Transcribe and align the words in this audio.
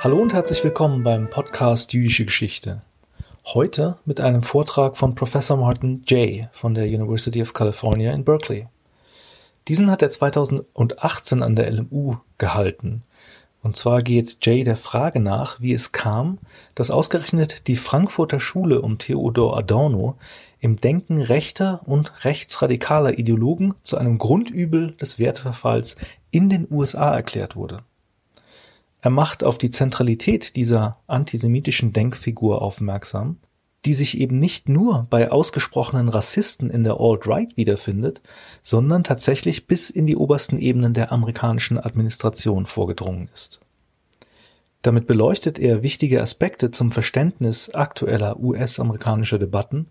Hallo 0.00 0.22
und 0.22 0.32
herzlich 0.32 0.62
willkommen 0.62 1.02
beim 1.02 1.28
Podcast 1.28 1.92
Jüdische 1.92 2.24
Geschichte. 2.24 2.82
Heute 3.44 3.98
mit 4.04 4.20
einem 4.20 4.44
Vortrag 4.44 4.96
von 4.96 5.16
Professor 5.16 5.56
Martin 5.56 6.04
Jay 6.06 6.46
von 6.52 6.74
der 6.74 6.84
University 6.84 7.42
of 7.42 7.52
California 7.52 8.12
in 8.12 8.22
Berkeley. 8.22 8.68
Diesen 9.66 9.90
hat 9.90 10.00
er 10.00 10.10
2018 10.10 11.42
an 11.42 11.56
der 11.56 11.68
LMU 11.72 12.14
gehalten. 12.38 13.02
Und 13.60 13.76
zwar 13.76 14.02
geht 14.02 14.38
Jay 14.40 14.62
der 14.62 14.76
Frage 14.76 15.18
nach, 15.18 15.60
wie 15.60 15.72
es 15.72 15.90
kam, 15.90 16.38
dass 16.76 16.92
ausgerechnet 16.92 17.66
die 17.66 17.74
Frankfurter 17.74 18.38
Schule 18.38 18.80
um 18.82 18.98
Theodor 18.98 19.58
Adorno 19.58 20.14
im 20.60 20.80
Denken 20.80 21.20
rechter 21.20 21.80
und 21.86 22.24
rechtsradikaler 22.24 23.18
Ideologen 23.18 23.74
zu 23.82 23.98
einem 23.98 24.18
Grundübel 24.18 24.92
des 24.92 25.18
Werteverfalls 25.18 25.96
in 26.30 26.48
den 26.48 26.68
USA 26.70 27.12
erklärt 27.12 27.56
wurde. 27.56 27.78
Er 29.00 29.10
macht 29.10 29.44
auf 29.44 29.58
die 29.58 29.70
Zentralität 29.70 30.56
dieser 30.56 30.98
antisemitischen 31.06 31.92
Denkfigur 31.92 32.62
aufmerksam 32.62 33.38
die 33.84 33.94
sich 33.94 34.18
eben 34.18 34.38
nicht 34.38 34.68
nur 34.68 35.06
bei 35.08 35.30
ausgesprochenen 35.30 36.08
Rassisten 36.08 36.70
in 36.70 36.84
der 36.84 37.00
Alt-Right 37.00 37.56
wiederfindet, 37.56 38.20
sondern 38.62 39.04
tatsächlich 39.04 39.66
bis 39.66 39.90
in 39.90 40.06
die 40.06 40.16
obersten 40.16 40.58
Ebenen 40.58 40.94
der 40.94 41.12
amerikanischen 41.12 41.78
Administration 41.78 42.66
vorgedrungen 42.66 43.28
ist. 43.32 43.60
Damit 44.82 45.06
beleuchtet 45.06 45.58
er 45.58 45.82
wichtige 45.82 46.20
Aspekte 46.20 46.70
zum 46.70 46.92
Verständnis 46.92 47.70
aktueller 47.70 48.38
US-amerikanischer 48.38 49.38
Debatten 49.38 49.86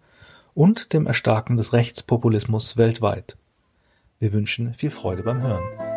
und 0.53 0.93
dem 0.93 1.07
Erstarken 1.07 1.57
des 1.57 1.73
Rechtspopulismus 1.73 2.77
weltweit. 2.77 3.37
Wir 4.20 4.34
wünschen 4.34 4.73
viel 4.73 4.89
Freude 4.89 5.23
beim 5.23 5.41
Hören. 5.41 5.96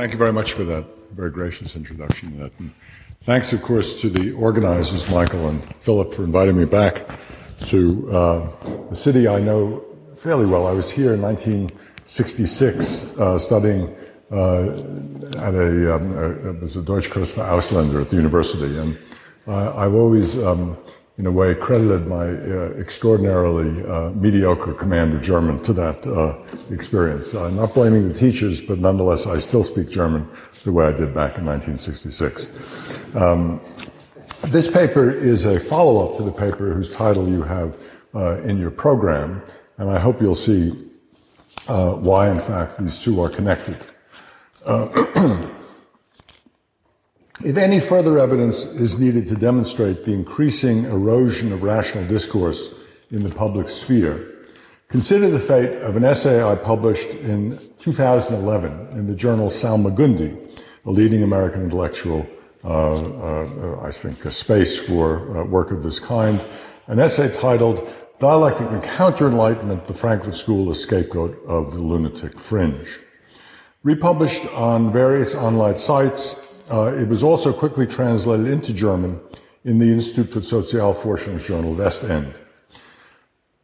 Thank 0.00 0.12
you 0.12 0.18
very 0.18 0.32
much 0.32 0.54
for 0.54 0.64
that 0.64 0.86
very 1.12 1.30
gracious 1.30 1.76
introduction. 1.76 2.40
And 2.40 2.72
thanks, 3.24 3.52
of 3.52 3.60
course, 3.60 4.00
to 4.00 4.08
the 4.08 4.32
organizers, 4.32 5.10
Michael 5.10 5.50
and 5.50 5.62
Philip, 5.74 6.14
for 6.14 6.24
inviting 6.24 6.56
me 6.56 6.64
back 6.64 7.04
to 7.66 8.10
uh, 8.10 8.48
the 8.88 8.96
city 8.96 9.28
I 9.28 9.40
know 9.40 9.84
fairly 10.16 10.46
well. 10.46 10.66
I 10.66 10.72
was 10.72 10.90
here 10.90 11.12
in 11.12 11.20
1966 11.20 13.20
uh, 13.20 13.38
studying 13.38 13.94
uh, 14.32 14.70
at 15.36 15.54
a, 15.54 15.94
um, 15.94 16.10
a, 16.12 16.48
it 16.48 16.62
was 16.62 16.78
a 16.78 16.82
Deutschkurs 16.82 17.34
für 17.34 17.44
Ausländer 17.44 18.00
at 18.00 18.08
the 18.08 18.16
university, 18.16 18.78
and 18.78 18.96
I've 19.46 19.92
always 19.92 20.38
um, 20.38 20.78
in 21.20 21.26
a 21.26 21.30
way, 21.30 21.54
credited 21.54 22.06
my 22.06 22.28
uh, 22.28 22.72
extraordinarily 22.78 23.84
uh, 23.84 24.08
mediocre 24.12 24.72
command 24.72 25.12
of 25.12 25.20
German 25.20 25.62
to 25.62 25.74
that 25.74 26.06
uh, 26.06 26.38
experience. 26.72 27.34
I'm 27.34 27.56
not 27.56 27.74
blaming 27.74 28.08
the 28.08 28.14
teachers, 28.14 28.62
but 28.62 28.78
nonetheless, 28.78 29.26
I 29.26 29.36
still 29.36 29.62
speak 29.62 29.90
German 29.90 30.26
the 30.64 30.72
way 30.72 30.86
I 30.86 30.92
did 30.92 31.12
back 31.14 31.36
in 31.36 31.44
1966. 31.44 32.48
Um, 33.14 33.60
this 34.44 34.70
paper 34.70 35.10
is 35.10 35.44
a 35.44 35.60
follow-up 35.60 36.16
to 36.16 36.22
the 36.22 36.32
paper 36.32 36.72
whose 36.72 36.88
title 36.88 37.28
you 37.28 37.42
have 37.42 37.76
uh, 38.14 38.40
in 38.40 38.56
your 38.56 38.70
program, 38.70 39.42
and 39.76 39.90
I 39.90 39.98
hope 39.98 40.22
you'll 40.22 40.34
see 40.34 40.72
uh, 41.68 41.96
why, 41.96 42.30
in 42.30 42.40
fact, 42.40 42.78
these 42.78 43.04
two 43.04 43.20
are 43.20 43.28
connected. 43.28 43.76
Uh, 47.40 47.48
If 47.48 47.56
any 47.56 47.80
further 47.80 48.18
evidence 48.18 48.64
is 48.64 48.98
needed 48.98 49.28
to 49.28 49.34
demonstrate 49.34 50.04
the 50.04 50.12
increasing 50.12 50.84
erosion 50.84 51.52
of 51.52 51.62
rational 51.62 52.06
discourse 52.06 52.70
in 53.10 53.22
the 53.22 53.30
public 53.30 53.68
sphere, 53.68 54.26
consider 54.88 55.30
the 55.30 55.38
fate 55.38 55.72
of 55.82 55.96
an 55.96 56.04
essay 56.04 56.42
I 56.42 56.54
published 56.54 57.10
in 57.10 57.58
2011 57.78 58.98
in 58.98 59.06
the 59.06 59.14
journal 59.14 59.48
Salmagundi, 59.48 60.36
a 60.84 60.90
leading 60.90 61.22
American 61.22 61.62
intellectual, 61.62 62.26
uh, 62.64 62.94
uh, 62.94 63.80
I 63.82 63.90
think, 63.90 64.24
a 64.24 64.30
space 64.30 64.78
for 64.78 65.38
uh, 65.38 65.44
work 65.44 65.70
of 65.70 65.82
this 65.82 66.00
kind, 66.00 66.44
an 66.86 66.98
essay 66.98 67.32
titled 67.32 67.88
Dialectic 68.18 68.70
and 68.70 68.82
Counter-Enlightenment, 68.82 69.86
the 69.86 69.94
Frankfurt 69.94 70.34
School, 70.34 70.70
a 70.70 70.74
Scapegoat 70.74 71.38
of 71.46 71.72
the 71.72 71.80
Lunatic 71.80 72.38
Fringe. 72.38 73.00
Republished 73.82 74.44
on 74.54 74.92
various 74.92 75.34
online 75.34 75.76
sites, 75.76 76.46
uh, 76.70 76.94
it 76.94 77.08
was 77.08 77.22
also 77.22 77.52
quickly 77.52 77.86
translated 77.86 78.46
into 78.46 78.72
German 78.72 79.20
in 79.64 79.78
the 79.78 79.90
Institute 79.92 80.30
for 80.30 80.40
Sozialforschungsjournal 80.40 81.76
West 81.76 82.04
End. 82.04 82.38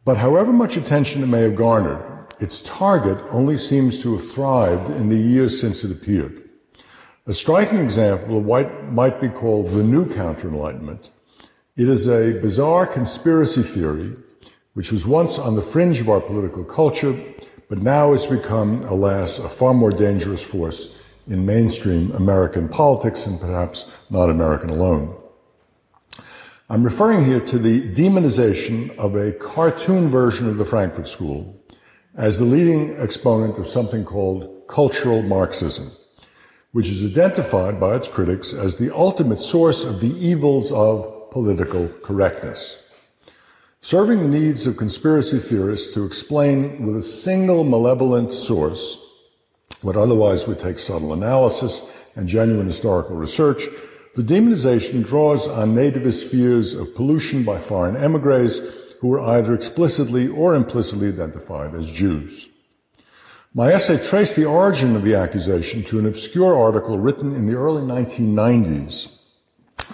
But 0.05 0.17
however 0.17 0.53
much 0.53 0.77
attention 0.77 1.23
it 1.23 1.27
may 1.27 1.41
have 1.41 1.55
garnered, 1.55 2.03
its 2.39 2.61
target 2.61 3.17
only 3.29 3.57
seems 3.57 4.01
to 4.03 4.13
have 4.13 4.29
thrived 4.29 4.89
in 4.89 5.09
the 5.09 5.17
years 5.17 5.59
since 5.59 5.83
it 5.83 5.91
appeared. 5.91 6.43
A 7.25 7.33
striking 7.33 7.79
example 7.79 8.37
of 8.37 8.45
what 8.45 8.85
might 8.85 9.19
be 9.19 9.27
called 9.27 9.71
the 9.71 9.83
new 9.83 10.11
counter-enlightenment. 10.13 11.09
It 11.75 11.89
is 11.89 12.07
a 12.07 12.39
bizarre 12.39 12.87
conspiracy 12.87 13.63
theory 13.63 14.15
which 14.73 14.91
was 14.91 15.07
once 15.07 15.39
on 15.39 15.55
the 15.55 15.61
fringe 15.61 15.99
of 15.99 16.07
our 16.07 16.21
political 16.21 16.63
culture, 16.63 17.19
but 17.67 17.79
now 17.79 18.11
has 18.11 18.27
become, 18.27 18.81
alas, 18.83 19.39
a 19.39 19.49
far 19.49 19.73
more 19.73 19.91
dangerous 19.91 20.43
force 20.43 20.96
in 21.27 21.45
mainstream 21.45 22.11
American 22.11 22.69
politics 22.69 23.25
and 23.25 23.39
perhaps 23.39 23.91
not 24.09 24.29
American 24.29 24.69
alone. 24.69 25.15
I'm 26.69 26.83
referring 26.83 27.23
here 27.23 27.39
to 27.39 27.57
the 27.57 27.81
demonization 27.93 28.97
of 28.97 29.15
a 29.15 29.31
cartoon 29.31 30.09
version 30.09 30.47
of 30.47 30.57
the 30.57 30.65
Frankfurt 30.65 31.07
School 31.07 31.57
as 32.15 32.39
the 32.39 32.45
leading 32.45 32.95
exponent 32.97 33.57
of 33.57 33.67
something 33.67 34.03
called 34.03 34.67
cultural 34.67 35.21
Marxism, 35.21 35.91
which 36.73 36.89
is 36.89 37.09
identified 37.09 37.79
by 37.79 37.95
its 37.95 38.07
critics 38.07 38.53
as 38.53 38.75
the 38.75 38.93
ultimate 38.93 39.39
source 39.39 39.85
of 39.85 40.01
the 40.01 40.13
evils 40.17 40.71
of 40.71 41.31
political 41.31 41.87
correctness. 42.03 42.83
Serving 43.79 44.23
the 44.23 44.39
needs 44.39 44.67
of 44.67 44.75
conspiracy 44.75 45.37
theorists 45.37 45.93
to 45.93 46.03
explain 46.03 46.85
with 46.85 46.97
a 46.97 47.01
single 47.01 47.63
malevolent 47.63 48.33
source 48.33 49.06
what 49.87 49.95
otherwise 49.95 50.45
would 50.45 50.59
take 50.59 50.77
subtle 50.77 51.13
analysis 51.13 51.81
and 52.17 52.27
genuine 52.27 52.65
historical 52.65 53.15
research, 53.15 53.63
the 54.15 54.21
demonization 54.21 55.01
draws 55.07 55.47
on 55.47 55.73
nativist 55.73 56.27
fears 56.29 56.73
of 56.73 56.93
pollution 56.93 57.45
by 57.45 57.57
foreign 57.57 57.95
emigres 57.95 58.59
who 58.99 59.07
were 59.07 59.21
either 59.21 59.53
explicitly 59.53 60.27
or 60.27 60.55
implicitly 60.55 61.07
identified 61.07 61.73
as 61.73 61.89
Jews. 61.89 62.49
My 63.53 63.71
essay 63.71 63.97
traced 63.97 64.35
the 64.35 64.43
origin 64.43 64.93
of 64.93 65.03
the 65.03 65.15
accusation 65.15 65.83
to 65.83 65.99
an 65.99 66.05
obscure 66.05 66.53
article 66.53 66.99
written 66.99 67.31
in 67.31 67.47
the 67.47 67.55
early 67.55 67.81
1990s 67.81 69.17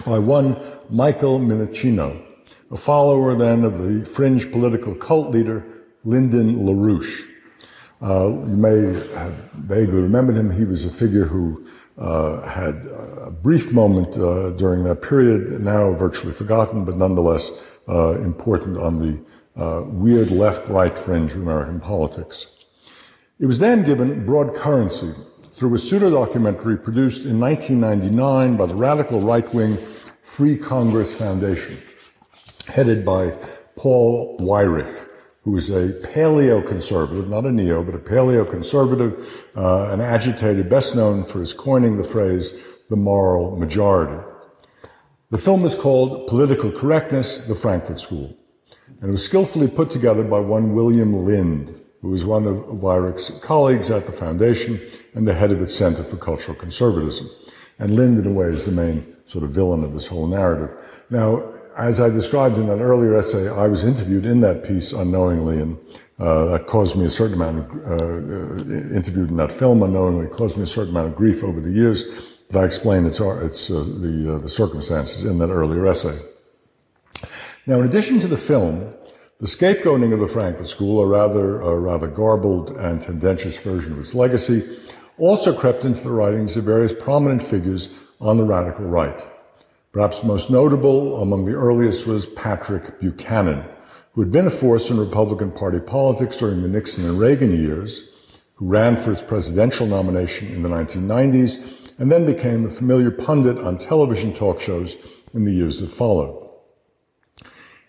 by 0.04 0.18
one 0.18 0.60
Michael 0.90 1.38
Minnicino, 1.38 2.20
a 2.68 2.76
follower 2.76 3.36
then 3.36 3.62
of 3.62 3.78
the 3.78 4.04
fringe 4.04 4.50
political 4.50 4.96
cult 4.96 5.30
leader 5.30 5.64
Lyndon 6.02 6.66
LaRouche. 6.66 7.33
Uh, 8.02 8.28
you 8.28 8.56
may 8.56 8.76
have 9.14 9.34
vaguely 9.52 10.02
remembered 10.02 10.36
him. 10.36 10.50
He 10.50 10.64
was 10.64 10.84
a 10.84 10.90
figure 10.90 11.24
who 11.24 11.66
uh, 11.96 12.48
had 12.48 12.84
a 12.86 13.30
brief 13.30 13.72
moment 13.72 14.16
uh, 14.18 14.50
during 14.50 14.84
that 14.84 15.02
period, 15.02 15.60
now 15.60 15.92
virtually 15.94 16.32
forgotten, 16.32 16.84
but 16.84 16.96
nonetheless 16.96 17.64
uh, 17.88 18.20
important 18.20 18.76
on 18.76 18.98
the 18.98 19.24
uh, 19.56 19.84
weird 19.86 20.30
left-right 20.30 20.98
fringe 20.98 21.32
of 21.32 21.42
American 21.42 21.80
politics. 21.80 22.48
It 23.38 23.46
was 23.46 23.58
then 23.58 23.84
given 23.84 24.26
broad 24.26 24.54
currency 24.54 25.12
through 25.50 25.74
a 25.74 25.78
pseudo-documentary 25.78 26.78
produced 26.78 27.26
in 27.26 27.38
1999 27.38 28.56
by 28.56 28.66
the 28.66 28.74
radical 28.74 29.20
right-wing 29.20 29.76
Free 30.22 30.56
Congress 30.56 31.16
Foundation, 31.16 31.78
headed 32.66 33.04
by 33.04 33.30
Paul 33.76 34.36
Weyrich 34.38 35.08
who 35.44 35.56
is 35.56 35.70
a 35.70 35.92
paleo-conservative, 36.08 37.28
not 37.28 37.44
a 37.44 37.52
neo, 37.52 37.84
but 37.84 37.94
a 37.94 37.98
paleo-conservative, 37.98 39.46
uh, 39.54 39.90
an 39.90 40.00
agitator 40.00 40.64
best 40.64 40.96
known 40.96 41.22
for 41.22 41.38
his 41.38 41.52
coining 41.52 41.98
the 41.98 42.04
phrase, 42.04 42.52
the 42.88 42.96
moral 42.96 43.56
majority. 43.56 44.22
The 45.30 45.38
film 45.38 45.64
is 45.64 45.74
called 45.74 46.28
Political 46.28 46.72
Correctness, 46.72 47.38
the 47.46 47.54
Frankfurt 47.54 48.00
School, 48.00 48.36
and 49.00 49.08
it 49.08 49.10
was 49.10 49.24
skillfully 49.24 49.68
put 49.68 49.90
together 49.90 50.24
by 50.24 50.38
one 50.38 50.74
William 50.74 51.26
Lind, 51.26 51.74
who 52.00 52.08
was 52.08 52.24
one 52.24 52.46
of 52.46 52.56
Weyrich's 52.80 53.30
colleagues 53.40 53.90
at 53.90 54.06
the 54.06 54.12
foundation 54.12 54.80
and 55.14 55.28
the 55.28 55.34
head 55.34 55.52
of 55.52 55.60
its 55.60 55.74
Center 55.74 56.02
for 56.02 56.16
Cultural 56.16 56.56
Conservatism. 56.56 57.28
And 57.78 57.96
Lind, 57.96 58.18
in 58.18 58.26
a 58.26 58.32
way, 58.32 58.46
is 58.46 58.64
the 58.64 58.72
main 58.72 59.16
sort 59.24 59.44
of 59.44 59.50
villain 59.50 59.84
of 59.84 59.92
this 59.92 60.08
whole 60.08 60.26
narrative. 60.26 60.70
Now, 61.10 61.53
as 61.76 62.00
I 62.00 62.08
described 62.08 62.56
in 62.56 62.66
that 62.68 62.78
earlier 62.78 63.16
essay, 63.16 63.48
I 63.48 63.66
was 63.66 63.84
interviewed 63.84 64.26
in 64.26 64.40
that 64.40 64.64
piece 64.64 64.92
unknowingly, 64.92 65.60
and 65.60 65.78
uh, 66.18 66.46
that 66.46 66.66
caused 66.66 66.96
me 66.96 67.04
a 67.04 67.10
certain 67.10 67.34
amount 67.34 67.58
of, 67.58 67.66
uh, 67.86 68.04
uh, 68.04 68.96
interviewed 68.96 69.30
in 69.30 69.36
that 69.36 69.52
film 69.52 69.82
unknowingly, 69.82 70.26
caused 70.28 70.56
me 70.56 70.62
a 70.62 70.66
certain 70.66 70.90
amount 70.90 71.08
of 71.08 71.16
grief 71.16 71.42
over 71.42 71.60
the 71.60 71.70
years, 71.70 72.04
but 72.50 72.60
I 72.60 72.64
explained 72.64 73.06
its, 73.06 73.20
our 73.20 73.42
its 73.44 73.70
uh, 73.70 73.84
the, 73.84 74.34
uh, 74.34 74.38
the 74.38 74.48
circumstances 74.48 75.24
in 75.24 75.38
that 75.38 75.50
earlier 75.50 75.86
essay. 75.86 76.18
Now, 77.66 77.80
in 77.80 77.86
addition 77.86 78.20
to 78.20 78.28
the 78.28 78.36
film, 78.36 78.94
The 79.40 79.48
scapegoating 79.48 80.12
of 80.12 80.20
the 80.20 80.28
Frankfurt 80.28 80.68
School, 80.68 81.02
a 81.02 81.06
rather, 81.06 81.60
a 81.60 81.78
rather 81.78 82.06
garbled 82.06 82.70
and 82.78 83.02
tendentious 83.02 83.58
version 83.58 83.92
of 83.92 83.98
its 83.98 84.14
legacy, 84.14 84.62
also 85.18 85.52
crept 85.52 85.84
into 85.84 86.02
the 86.02 86.12
writings 86.12 86.56
of 86.56 86.64
various 86.64 86.94
prominent 86.94 87.42
figures 87.42 87.90
on 88.20 88.38
the 88.38 88.44
radical 88.44 88.86
right. 88.86 89.28
Perhaps 89.94 90.24
most 90.24 90.50
notable 90.50 91.22
among 91.22 91.44
the 91.44 91.54
earliest 91.54 92.04
was 92.04 92.26
Patrick 92.26 92.98
Buchanan, 92.98 93.64
who 94.12 94.22
had 94.22 94.32
been 94.32 94.48
a 94.48 94.50
force 94.50 94.90
in 94.90 94.98
Republican 94.98 95.52
Party 95.52 95.78
politics 95.78 96.36
during 96.36 96.62
the 96.62 96.68
Nixon 96.68 97.04
and 97.04 97.16
Reagan 97.16 97.52
years, 97.52 98.02
who 98.56 98.66
ran 98.66 98.96
for 98.96 99.10
his 99.10 99.22
presidential 99.22 99.86
nomination 99.86 100.48
in 100.48 100.64
the 100.64 100.68
1990s, 100.68 101.92
and 102.00 102.10
then 102.10 102.26
became 102.26 102.66
a 102.66 102.70
familiar 102.70 103.12
pundit 103.12 103.56
on 103.56 103.78
television 103.78 104.34
talk 104.34 104.60
shows 104.60 104.96
in 105.32 105.44
the 105.44 105.52
years 105.52 105.78
that 105.78 105.92
followed. 105.92 106.44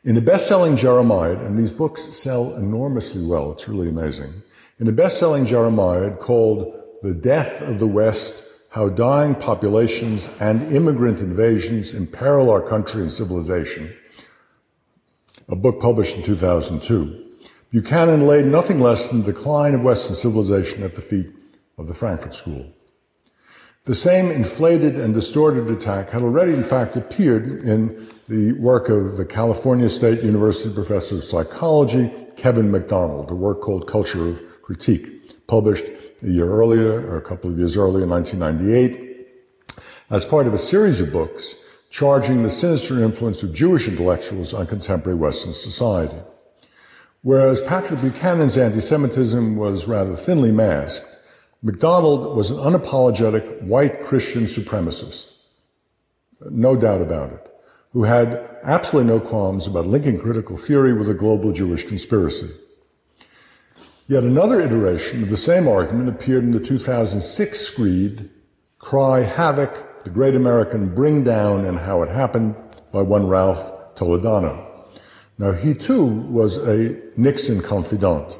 In 0.03 0.15
a 0.15 0.21
best-selling 0.21 0.75
Jeremiad, 0.75 1.41
and 1.41 1.57
these 1.57 1.71
books 1.71 2.03
sell 2.15 2.53
enormously 2.53 3.25
well, 3.25 3.51
it's 3.51 3.67
really 3.67 3.89
amazing. 3.89 4.43
In 4.77 4.87
a 4.87 4.91
best-selling 4.91 5.47
Jeremiad 5.47 6.19
called 6.19 6.71
The 7.01 7.15
Death 7.15 7.61
of 7.61 7.79
the 7.79 7.87
West, 7.87 8.43
How 8.75 8.89
Dying 8.89 9.35
Populations 9.35 10.29
and 10.41 10.75
Immigrant 10.75 11.21
Invasions 11.21 11.93
Imperil 11.93 12.49
Our 12.49 12.59
Country 12.59 13.01
and 13.01 13.09
Civilization, 13.09 13.95
a 15.47 15.55
book 15.55 15.79
published 15.79 16.17
in 16.17 16.23
2002, 16.23 17.37
Buchanan 17.71 18.27
laid 18.27 18.47
nothing 18.47 18.81
less 18.81 19.07
than 19.07 19.21
the 19.21 19.31
decline 19.31 19.75
of 19.75 19.81
Western 19.81 20.13
civilization 20.13 20.83
at 20.83 20.95
the 20.95 21.01
feet 21.01 21.29
of 21.77 21.87
the 21.87 21.93
Frankfurt 21.93 22.35
School. 22.35 22.73
The 23.85 23.95
same 23.95 24.29
inflated 24.29 24.97
and 24.97 25.13
distorted 25.13 25.71
attack 25.71 26.09
had 26.09 26.21
already, 26.21 26.51
in 26.51 26.63
fact, 26.63 26.97
appeared 26.97 27.63
in 27.63 28.09
the 28.27 28.51
work 28.59 28.89
of 28.89 29.15
the 29.15 29.25
California 29.25 29.87
State 29.87 30.21
University 30.21 30.75
professor 30.75 31.15
of 31.15 31.23
psychology, 31.23 32.11
Kevin 32.35 32.71
MacDonald, 32.71 33.31
a 33.31 33.35
work 33.35 33.61
called 33.61 33.87
Culture 33.87 34.27
of 34.27 34.41
Critique, 34.63 35.47
published 35.47 35.85
a 36.21 36.27
year 36.27 36.49
earlier, 36.49 37.05
or 37.07 37.17
a 37.17 37.21
couple 37.21 37.49
of 37.49 37.57
years 37.57 37.77
earlier, 37.77 38.03
in 38.03 38.09
1998, 38.09 39.27
as 40.09 40.25
part 40.25 40.47
of 40.47 40.53
a 40.53 40.57
series 40.57 41.01
of 41.01 41.11
books 41.11 41.55
charging 41.89 42.43
the 42.43 42.49
sinister 42.49 43.03
influence 43.03 43.41
of 43.41 43.53
Jewish 43.53 43.87
intellectuals 43.87 44.53
on 44.53 44.67
contemporary 44.67 45.17
Western 45.17 45.53
society. 45.53 46.17
Whereas 47.21 47.61
Patrick 47.61 48.01
Buchanan's 48.01 48.57
anti-Semitism 48.57 49.55
was 49.55 49.87
rather 49.87 50.15
thinly 50.15 50.51
masked, 50.51 51.19
MacDonald 51.63 52.35
was 52.35 52.51
an 52.51 52.57
unapologetic 52.57 53.63
white 53.63 54.03
Christian 54.03 54.43
supremacist. 54.43 55.33
No 56.51 56.75
doubt 56.75 57.01
about 57.01 57.31
it. 57.31 57.51
Who 57.93 58.03
had 58.03 58.59
absolutely 58.63 59.11
no 59.11 59.19
qualms 59.19 59.65
about 59.65 59.87
linking 59.87 60.19
critical 60.19 60.57
theory 60.57 60.93
with 60.93 61.09
a 61.09 61.15
global 61.15 61.51
Jewish 61.51 61.83
conspiracy. 61.83 62.51
Yet 64.07 64.23
another 64.23 64.61
iteration 64.61 65.23
of 65.23 65.29
the 65.31 65.37
same 65.37 65.67
argument 65.67 66.09
appeared 66.09 66.43
in 66.43 66.51
the 66.51 66.59
2006 66.59 67.59
screed, 67.59 68.29
Cry 68.77 69.21
Havoc, 69.21 70.03
the 70.03 70.11
Great 70.11 70.35
American 70.35 70.93
Bring 70.93 71.23
Down 71.23 71.65
and 71.65 71.79
How 71.79 72.03
It 72.03 72.09
Happened 72.09 72.55
by 72.91 73.01
one 73.01 73.25
Ralph 73.25 73.95
Toledano. 73.95 74.63
Now 75.39 75.53
he 75.53 75.73
too 75.73 76.05
was 76.05 76.67
a 76.67 77.01
Nixon 77.17 77.61
confidant 77.61 78.37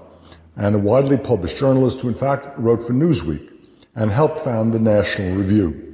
and 0.56 0.76
a 0.76 0.80
widely 0.80 1.18
published 1.18 1.58
journalist 1.58 2.02
who 2.02 2.10
in 2.10 2.14
fact 2.14 2.60
wrote 2.60 2.84
for 2.84 2.94
Newsweek 2.94 3.52
and 3.96 4.12
helped 4.12 4.38
found 4.38 4.72
the 4.72 4.80
National 4.80 5.36
Review. 5.36 5.85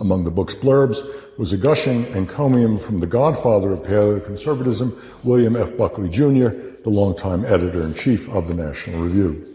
Among 0.00 0.24
the 0.24 0.30
book's 0.30 0.54
blurbs 0.54 0.98
was 1.38 1.52
a 1.52 1.56
gushing 1.56 2.06
encomium 2.06 2.78
from 2.78 2.98
the 2.98 3.06
godfather 3.06 3.72
of 3.72 3.80
paleoconservatism, 3.80 5.24
William 5.24 5.56
F. 5.56 5.76
Buckley 5.76 6.08
Jr., 6.08 6.48
the 6.82 6.90
longtime 6.90 7.44
editor-in-chief 7.44 8.28
of 8.28 8.48
the 8.48 8.54
National 8.54 9.00
Review. 9.00 9.54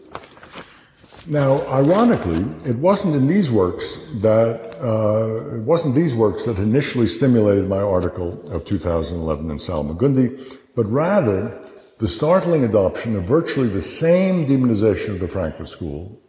Now, 1.28 1.62
ironically, 1.68 2.44
it 2.68 2.78
wasn't 2.78 3.16
in 3.16 3.28
these 3.28 3.52
works 3.52 3.98
that 4.22 4.76
uh, 4.82 5.58
it 5.58 5.62
wasn't 5.62 5.94
these 5.94 6.16
works 6.16 6.46
that 6.46 6.58
initially 6.58 7.06
stimulated 7.06 7.68
my 7.68 7.82
article 7.82 8.42
of 8.52 8.66
2011 8.66 9.52
in 9.52 9.58
Salmagundi, 9.58 10.58
but 10.76 10.90
rather 10.90 11.62
the 12.00 12.08
startling 12.08 12.64
adoption 12.64 13.16
of 13.16 13.26
virtually 13.26 13.68
the 13.68 13.82
same 13.82 14.48
demonization 14.48 15.10
of 15.10 15.20
the 15.20 15.28
Frankfurt 15.28 15.68
School 15.68 16.20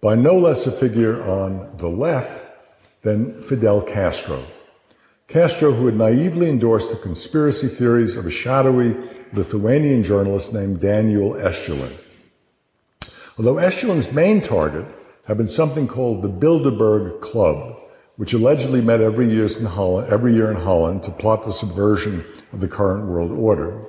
by 0.00 0.14
no 0.14 0.36
less 0.36 0.66
a 0.66 0.72
figure 0.72 1.22
on 1.22 1.76
the 1.76 1.88
left 1.88 2.47
than 3.02 3.42
Fidel 3.42 3.82
Castro. 3.82 4.44
Castro, 5.28 5.72
who 5.72 5.86
had 5.86 5.96
naively 5.96 6.48
endorsed 6.48 6.90
the 6.90 6.96
conspiracy 6.96 7.68
theories 7.68 8.16
of 8.16 8.26
a 8.26 8.30
shadowy 8.30 8.96
Lithuanian 9.32 10.02
journalist 10.02 10.54
named 10.54 10.80
Daniel 10.80 11.32
Estulin. 11.34 11.92
Although 13.36 13.56
Estulin's 13.56 14.10
main 14.10 14.40
target 14.40 14.86
had 15.26 15.36
been 15.36 15.48
something 15.48 15.86
called 15.86 16.22
the 16.22 16.30
Bilderberg 16.30 17.20
Club, 17.20 17.76
which 18.16 18.32
allegedly 18.32 18.80
met 18.80 19.00
every 19.00 19.26
year 19.26 19.44
in 19.44 19.66
Holland, 19.66 20.10
every 20.10 20.34
year 20.34 20.50
in 20.50 20.56
Holland 20.56 21.04
to 21.04 21.10
plot 21.10 21.44
the 21.44 21.52
subversion 21.52 22.24
of 22.52 22.60
the 22.60 22.68
current 22.68 23.06
world 23.06 23.30
order. 23.30 23.84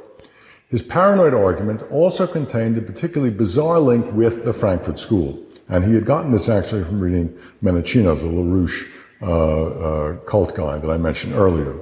His 0.67 0.83
paranoid 0.83 1.33
argument 1.33 1.81
also 1.89 2.27
contained 2.27 2.77
a 2.77 2.81
particularly 2.81 3.33
bizarre 3.33 3.79
link 3.79 4.12
with 4.12 4.44
the 4.44 4.53
Frankfurt 4.53 5.00
School. 5.00 5.44
And 5.67 5.85
he 5.85 5.95
had 5.95 6.05
gotten 6.05 6.31
this 6.31 6.50
actually 6.50 6.83
from 6.83 7.00
reading 7.00 7.29
Minnicino, 7.63 8.19
the 8.19 8.25
LaRouche 8.25 8.88
Uh, 9.21 9.66
uh, 9.68 10.16
cult 10.19 10.56
guy 10.56 10.77
that 10.77 10.89
I 10.89 10.98
mentioned 10.98 11.33
earlier. 11.33 11.75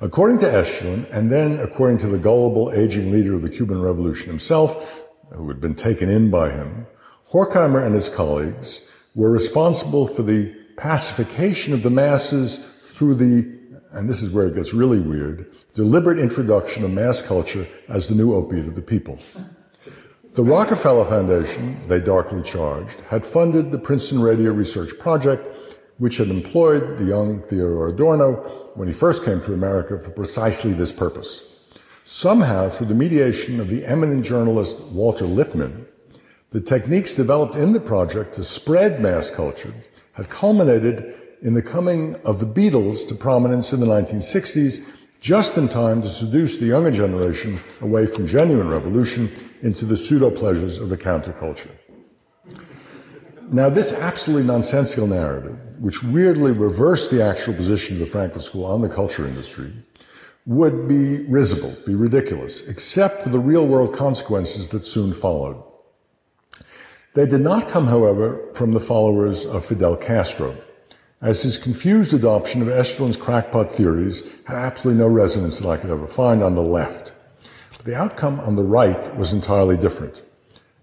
According 0.00 0.38
to 0.38 0.46
Estulin, 0.46 1.06
and 1.12 1.30
then 1.30 1.58
according 1.58 1.98
to 1.98 2.06
the 2.06 2.16
gullible 2.16 2.72
aging 2.72 3.10
leader 3.10 3.34
of 3.34 3.42
the 3.42 3.50
Cuban 3.50 3.82
Revolution 3.82 4.28
himself, 4.30 5.04
who 5.32 5.48
had 5.48 5.60
been 5.60 5.74
taken 5.74 6.08
in 6.08 6.30
by 6.30 6.48
him, 6.50 6.86
Horkheimer 7.32 7.84
and 7.84 7.94
his 7.94 8.08
colleagues 8.08 8.88
were 9.14 9.30
responsible 9.30 10.06
for 10.06 10.22
the 10.22 10.54
pacification 10.78 11.74
of 11.74 11.82
the 11.82 11.90
masses 11.90 12.64
through 12.82 13.16
the 13.16 13.58
and 13.92 14.08
this 14.08 14.22
is 14.22 14.32
where 14.32 14.46
it 14.46 14.54
gets 14.54 14.74
really 14.74 15.00
weird, 15.00 15.50
deliberate 15.74 16.18
introduction 16.18 16.84
of 16.84 16.90
mass 16.90 17.22
culture 17.22 17.66
as 17.88 18.08
the 18.08 18.14
new 18.14 18.34
opiate 18.34 18.66
of 18.66 18.74
the 18.74 18.82
people. 18.82 19.18
The 20.34 20.42
Rockefeller 20.42 21.06
Foundation, 21.06 21.80
they 21.88 22.00
darkly 22.00 22.42
charged, 22.42 23.00
had 23.08 23.24
funded 23.24 23.70
the 23.70 23.78
Princeton 23.78 24.20
Radio 24.20 24.52
Research 24.52 24.98
Project, 24.98 25.48
which 25.98 26.16
had 26.16 26.28
employed 26.28 26.98
the 26.98 27.04
young 27.04 27.42
Theodor 27.42 27.88
Adorno 27.88 28.34
when 28.74 28.88
he 28.88 28.94
first 28.94 29.24
came 29.24 29.40
to 29.42 29.52
America 29.52 30.00
for 30.00 30.10
precisely 30.10 30.72
this 30.72 30.92
purpose. 30.92 31.44
Somehow, 32.04 32.68
through 32.68 32.86
the 32.86 32.94
mediation 32.94 33.60
of 33.60 33.68
the 33.68 33.84
eminent 33.84 34.24
journalist 34.24 34.80
Walter 34.84 35.26
Lippmann, 35.26 35.86
the 36.50 36.60
techniques 36.60 37.14
developed 37.14 37.54
in 37.54 37.72
the 37.72 37.80
project 37.80 38.34
to 38.34 38.44
spread 38.44 39.00
mass 39.00 39.30
culture 39.30 39.74
had 40.12 40.30
culminated 40.30 41.14
in 41.42 41.54
the 41.54 41.62
coming 41.62 42.16
of 42.24 42.40
the 42.40 42.46
Beatles 42.46 43.06
to 43.08 43.14
prominence 43.14 43.72
in 43.72 43.80
the 43.80 43.86
1960s, 43.86 44.84
just 45.20 45.58
in 45.58 45.68
time 45.68 46.00
to 46.00 46.08
seduce 46.08 46.58
the 46.58 46.66
younger 46.66 46.90
generation 46.90 47.58
away 47.80 48.06
from 48.06 48.26
genuine 48.26 48.68
revolution 48.68 49.30
into 49.62 49.84
the 49.84 49.96
pseudo 49.96 50.30
pleasures 50.30 50.78
of 50.78 50.88
the 50.88 50.96
counterculture. 50.96 51.70
Now, 53.50 53.68
this 53.68 53.92
absolutely 53.92 54.46
nonsensical 54.46 55.06
narrative, 55.06 55.58
which 55.80 56.02
weirdly 56.02 56.52
reversed 56.52 57.10
the 57.10 57.22
actual 57.22 57.54
position 57.54 57.96
of 57.96 58.00
the 58.00 58.06
Frankfurt 58.06 58.42
School 58.42 58.64
on 58.64 58.82
the 58.82 58.88
culture 58.88 59.26
industry, 59.26 59.72
would 60.46 60.88
be 60.88 61.24
risible, 61.24 61.76
be 61.86 61.94
ridiculous, 61.94 62.66
except 62.68 63.22
for 63.22 63.28
the 63.28 63.38
real 63.38 63.66
world 63.66 63.94
consequences 63.94 64.70
that 64.70 64.86
soon 64.86 65.12
followed. 65.12 65.62
They 67.14 67.26
did 67.26 67.40
not 67.40 67.68
come, 67.68 67.86
however, 67.86 68.50
from 68.54 68.72
the 68.72 68.80
followers 68.80 69.44
of 69.44 69.64
Fidel 69.64 69.96
Castro 69.96 70.56
as 71.20 71.42
his 71.42 71.58
confused 71.58 72.14
adoption 72.14 72.62
of 72.62 72.68
Estulin's 72.68 73.16
crackpot 73.16 73.70
theories 73.70 74.30
had 74.46 74.56
absolutely 74.56 75.02
no 75.02 75.08
resonance 75.08 75.58
that 75.58 75.68
I 75.68 75.76
could 75.76 75.90
ever 75.90 76.06
find 76.06 76.42
on 76.42 76.54
the 76.54 76.62
left. 76.62 77.12
But 77.76 77.86
the 77.86 77.96
outcome 77.96 78.40
on 78.40 78.56
the 78.56 78.62
right 78.62 79.16
was 79.16 79.32
entirely 79.32 79.76
different, 79.76 80.22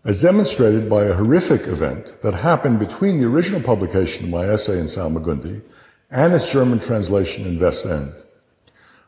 as 0.05 0.21
demonstrated 0.21 0.87
by 0.87 1.03
a 1.03 1.15
horrific 1.15 1.63
event 1.67 2.21
that 2.21 2.35
happened 2.35 2.77
between 2.77 3.19
the 3.19 3.27
original 3.27 3.59
publication 3.59 4.25
of 4.25 4.29
my 4.29 4.45
essay 4.45 4.79
in 4.79 4.85
Salmagundi 4.85 5.63
and 6.11 6.31
its 6.31 6.51
German 6.51 6.79
translation 6.79 7.45
in 7.45 7.59
West 7.59 7.87
End. 7.87 8.13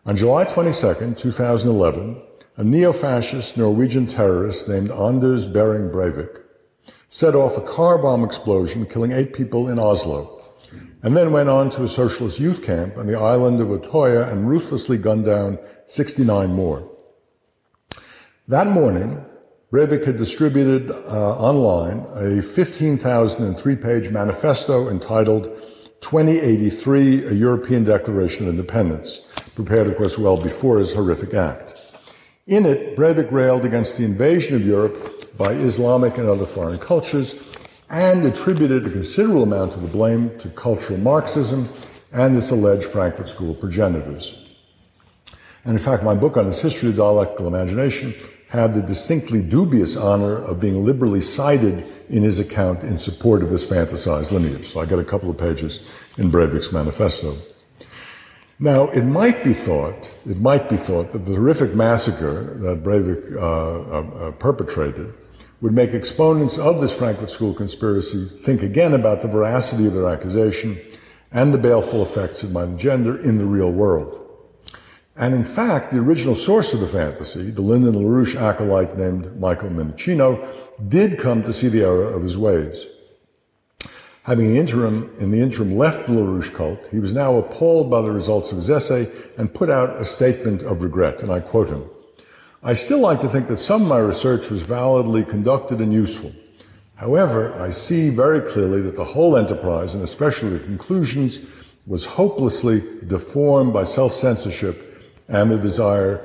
On 0.08 0.18
July 0.18 0.44
22, 0.46 1.13
2011, 1.13 2.22
a 2.58 2.63
neo-fascist 2.63 3.56
Norwegian 3.58 4.08
terrorist 4.08 4.68
named 4.68 4.89
Anders 4.89 5.46
Behring 5.46 5.92
Breivik 5.92 6.42
set 7.10 7.36
off 7.36 7.58
a 7.58 7.62
car 7.62 8.00
bomb 8.00 8.24
explosion 8.24 8.88
killing 8.88 9.12
eight 9.12 9.34
people 9.34 9.70
in 9.70 9.77
Oslo 9.77 10.42
and 11.04 11.16
then 11.16 11.32
went 11.32 11.48
on 11.48 11.70
to 11.70 11.84
a 11.84 11.88
socialist 11.88 12.39
youth 12.39 12.63
camp 12.63 12.98
on 12.98 13.06
the 13.06 13.18
island 13.18 13.62
of 13.62 13.68
Utøya 13.68 14.32
and 14.32 14.50
ruthlessly 14.50 14.98
gunned 14.98 15.25
down 15.25 15.60
69 15.86 16.50
more. 16.50 16.89
That 18.48 18.66
morning, 18.66 19.24
Breivik 19.69 20.05
had 20.05 20.15
distributed 20.15 20.91
uh, 20.91 21.36
online 21.36 22.05
a 22.15 22.41
15,003 22.41 23.75
page 23.75 24.09
manifesto 24.09 24.88
entitled 24.88 25.43
2083, 26.00 27.25
a 27.25 27.33
European 27.33 27.83
Declaration 27.83 28.47
of 28.47 28.51
Independence, 28.51 29.19
prepared, 29.55 29.88
of 29.88 29.97
course, 29.97 30.17
well 30.17 30.38
before 30.38 30.77
his 30.77 30.93
horrific 30.93 31.33
act. 31.33 31.75
In 32.45 32.65
it, 32.65 32.95
Breivik 32.95 33.29
railed 33.29 33.65
against 33.65 33.97
the 33.97 34.05
invasion 34.05 34.55
of 34.55 34.65
Europe 34.65 35.38
by 35.38 35.51
Islamic 35.51 36.17
and 36.17 36.29
other 36.29 36.45
foreign 36.45 36.79
cultures 36.79 37.36
and 37.89 38.24
attributed 38.24 38.88
a 38.88 38.89
considerable 38.89 39.43
amount 39.43 39.75
of 39.75 39.81
the 39.81 39.89
blame 39.89 40.38
to 40.39 40.47
cultural 40.47 40.97
Marxism 40.97 41.67
and 42.13 42.38
its 42.38 42.51
alleged 42.51 42.86
Frankfurt 42.86 43.27
School 43.27 43.53
progenitors. 43.53 44.47
And 45.65 45.74
in 45.74 45.79
fact, 45.79 46.03
my 46.03 46.15
book 46.15 46.38
on 46.38 46.47
its 46.47 46.62
history 46.62 46.88
of 46.88 46.95
dialectical 46.95 47.47
imagination 47.47 48.13
had 48.50 48.74
the 48.74 48.82
distinctly 48.82 49.42
dubious 49.42 49.98
honor 49.98 50.38
of 50.38 50.60
being 50.60 50.86
liberally 50.86 51.22
cited 51.22 51.86
in 52.10 52.24
his 52.24 52.39
account 52.39 52.84
in 52.84 52.98
support 52.98 53.44
of 53.44 53.50
this 53.50 53.66
fantasized 53.66 54.32
lineage. 54.32 54.66
So 54.66 54.80
I 54.80 54.86
got 54.86 55.00
a 55.00 55.04
couple 55.04 55.30
of 55.30 55.38
pages 55.38 55.80
in 56.18 56.32
Breivik's 56.32 56.72
manifesto. 56.72 57.36
Now, 58.60 58.88
it 58.88 59.04
might 59.04 59.44
be 59.44 59.54
thought, 59.54 60.12
it 60.25 60.39
might 60.39 60.70
be 60.70 60.77
thought 60.77 61.12
that 61.12 61.25
the 61.25 61.36
horrific 61.36 61.75
massacre 61.75 62.56
that 62.60 62.84
Breivik 62.84 63.36
uh, 63.36 63.39
uh, 63.39 64.30
uh, 64.30 64.32
perpetrated 64.32 65.13
would 65.62 65.74
make 65.74 65.94
exponents 65.94 66.58
of 66.58 66.82
this 66.82 66.94
Frankfurt 66.94 67.30
School 67.30 67.54
conspiracy 67.54 68.27
think 68.42 68.63
again 68.63 68.94
about 68.94 69.22
the 69.22 69.27
veracity 69.27 69.86
of 69.86 69.94
their 69.94 70.08
accusation 70.08 70.80
and 71.32 71.54
the 71.54 71.58
baleful 71.58 72.01
effects 72.01 72.44
it 72.44 72.51
might 72.51 72.63
engender 72.63 73.20
in 73.20 73.38
the 73.38 73.46
real 73.46 73.72
world. 73.72 74.26
And 75.17 75.33
in 75.33 75.45
fact, 75.45 75.91
the 75.91 76.00
original 76.00 76.36
source 76.36 76.75
of 76.75 76.79
the 76.79 76.88
fantasy, 76.88 77.50
the 77.50 77.63
Lyndon 77.63 77.95
LaRouche 77.95 78.36
acolyte 78.36 78.97
named 78.97 79.39
Michael 79.39 79.69
Minnicino, 79.69 80.47
did 80.88 81.17
come 81.17 81.41
to 81.41 81.51
see 81.51 81.69
the 81.69 81.81
error 81.81 82.13
of 82.13 82.21
his 82.21 82.38
ways. 82.38 82.86
Having 84.24 84.50
the 84.50 84.59
interim, 84.59 85.15
in 85.17 85.31
the 85.31 85.39
interim 85.39 85.75
left 85.75 86.05
the 86.05 86.13
LaRouche 86.13 86.53
cult, 86.53 86.86
he 86.91 87.00
was 87.00 87.15
now 87.15 87.36
appalled 87.36 87.89
by 87.89 88.01
the 88.01 88.12
results 88.12 88.51
of 88.51 88.57
his 88.57 88.69
essay 88.69 89.09
and 89.38 89.53
put 89.53 89.71
out 89.71 89.95
a 89.95 90.05
statement 90.05 90.62
of 90.62 90.83
regret, 90.83 91.24
and 91.24 91.31
I 91.31 91.39
quote 91.39 91.69
him. 91.69 91.89
I 92.62 92.74
still 92.74 93.00
like 93.00 93.21
to 93.21 93.29
think 93.29 93.47
that 93.47 93.59
some 93.59 93.83
of 93.83 93.88
my 93.88 94.00
research 94.00 94.50
was 94.50 94.62
validly 94.62 95.24
conducted 95.24 95.79
and 95.79 95.93
useful. 95.93 96.31
However, 96.95 97.53
I 97.59 97.69
see 97.69 98.09
very 98.09 98.41
clearly 98.41 98.81
that 98.81 98.97
the 98.97 99.05
whole 99.05 99.38
enterprise, 99.38 99.95
and 99.95 100.03
especially 100.03 100.57
the 100.57 100.59
conclusions, 100.59 101.39
was 101.88 102.05
hopelessly 102.05 102.83
deformed 103.07 103.71
by 103.74 103.83
self-censorship 103.83 104.87
and 105.27 105.51
the 105.51 105.57
desire 105.57 106.24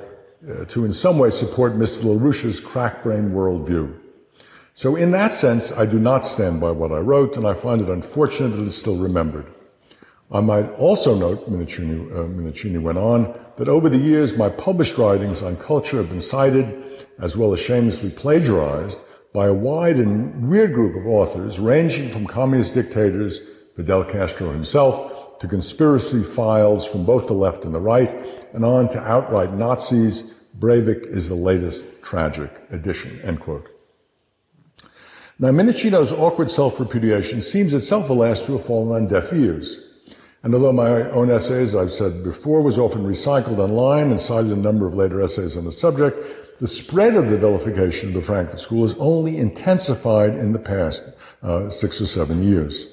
uh, 0.48 0.64
to 0.66 0.84
in 0.84 0.92
some 0.92 1.18
way 1.18 1.30
support 1.30 1.74
Mr. 1.74 2.04
LaRouche's 2.04 2.60
crack-brain 2.60 3.30
worldview. 3.30 3.98
So 4.74 4.96
in 4.96 5.10
that 5.12 5.34
sense, 5.34 5.70
I 5.72 5.86
do 5.86 5.98
not 5.98 6.26
stand 6.26 6.60
by 6.60 6.70
what 6.70 6.92
I 6.92 6.98
wrote, 6.98 7.36
and 7.36 7.46
I 7.46 7.54
find 7.54 7.80
it 7.82 7.88
unfortunate 7.88 8.56
that 8.56 8.64
it's 8.64 8.76
still 8.76 8.96
remembered. 8.96 9.46
I 10.30 10.40
might 10.40 10.70
also 10.72 11.14
note, 11.14 11.50
Minnicino, 11.50 12.10
uh, 12.10 12.24
Minnicino 12.24 12.80
went 12.80 12.96
on, 12.96 13.38
that 13.56 13.68
over 13.68 13.90
the 13.90 13.98
years 13.98 14.36
my 14.36 14.48
published 14.48 14.96
writings 14.96 15.42
on 15.42 15.56
culture 15.56 15.98
have 15.98 16.08
been 16.08 16.22
cited, 16.22 17.06
as 17.18 17.36
well 17.36 17.52
as 17.52 17.60
shamelessly 17.60 18.10
plagiarized, 18.10 18.98
by 19.34 19.46
a 19.46 19.52
wide 19.52 19.96
and 19.96 20.48
weird 20.48 20.72
group 20.72 20.96
of 20.96 21.06
authors, 21.06 21.60
ranging 21.60 22.10
from 22.10 22.26
communist 22.26 22.74
dictators, 22.74 23.40
Fidel 23.76 24.04
Castro 24.04 24.50
himself, 24.50 25.38
to 25.38 25.48
conspiracy 25.48 26.22
files 26.22 26.88
from 26.88 27.04
both 27.04 27.26
the 27.26 27.34
left 27.34 27.64
and 27.64 27.74
the 27.74 27.80
right, 27.80 28.41
and 28.52 28.64
on 28.64 28.88
to 28.90 29.00
outright 29.00 29.52
Nazis. 29.52 30.34
Breivik 30.58 31.06
is 31.06 31.28
the 31.28 31.34
latest 31.34 32.02
tragic 32.02 32.62
addition, 32.70 33.20
end 33.22 33.40
quote. 33.40 33.68
Now, 35.38 35.48
Minnicino's 35.48 36.12
awkward 36.12 36.50
self-repudiation 36.50 37.40
seems 37.40 37.74
itself, 37.74 38.10
alas, 38.10 38.46
to 38.46 38.52
have 38.52 38.64
fallen 38.64 38.94
on 38.94 39.08
deaf 39.08 39.32
ears. 39.32 39.80
And 40.42 40.54
although 40.54 40.72
my 40.72 41.10
own 41.10 41.30
essays, 41.30 41.74
I've 41.74 41.90
said 41.90 42.22
before, 42.22 42.62
was 42.62 42.78
often 42.78 43.04
recycled 43.04 43.58
online 43.58 44.10
and 44.10 44.20
cited 44.20 44.52
a 44.52 44.56
number 44.56 44.86
of 44.86 44.94
later 44.94 45.20
essays 45.22 45.56
on 45.56 45.64
the 45.64 45.72
subject, 45.72 46.16
the 46.60 46.68
spread 46.68 47.16
of 47.16 47.28
the 47.28 47.38
vilification 47.38 48.08
of 48.08 48.14
the 48.14 48.22
Frankfurt 48.22 48.60
School 48.60 48.82
has 48.82 48.96
only 48.98 49.38
intensified 49.38 50.34
in 50.34 50.52
the 50.52 50.58
past 50.58 51.02
uh, 51.42 51.70
six 51.70 52.00
or 52.00 52.06
seven 52.06 52.42
years. 52.42 52.86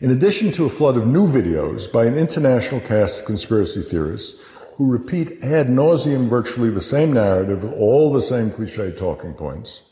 In 0.00 0.12
addition 0.12 0.52
to 0.52 0.64
a 0.64 0.68
flood 0.68 0.96
of 0.96 1.08
new 1.08 1.26
videos 1.26 1.92
by 1.92 2.04
an 2.04 2.16
international 2.16 2.80
cast 2.80 3.18
of 3.20 3.26
conspiracy 3.26 3.82
theorists 3.82 4.40
who 4.76 4.86
repeat 4.86 5.42
ad 5.42 5.66
nauseum 5.66 6.28
virtually 6.28 6.70
the 6.70 6.80
same 6.80 7.12
narrative 7.12 7.64
with 7.64 7.72
all 7.72 8.12
the 8.12 8.20
same 8.20 8.52
cliche 8.52 8.92
talking 8.92 9.34
points, 9.34 9.82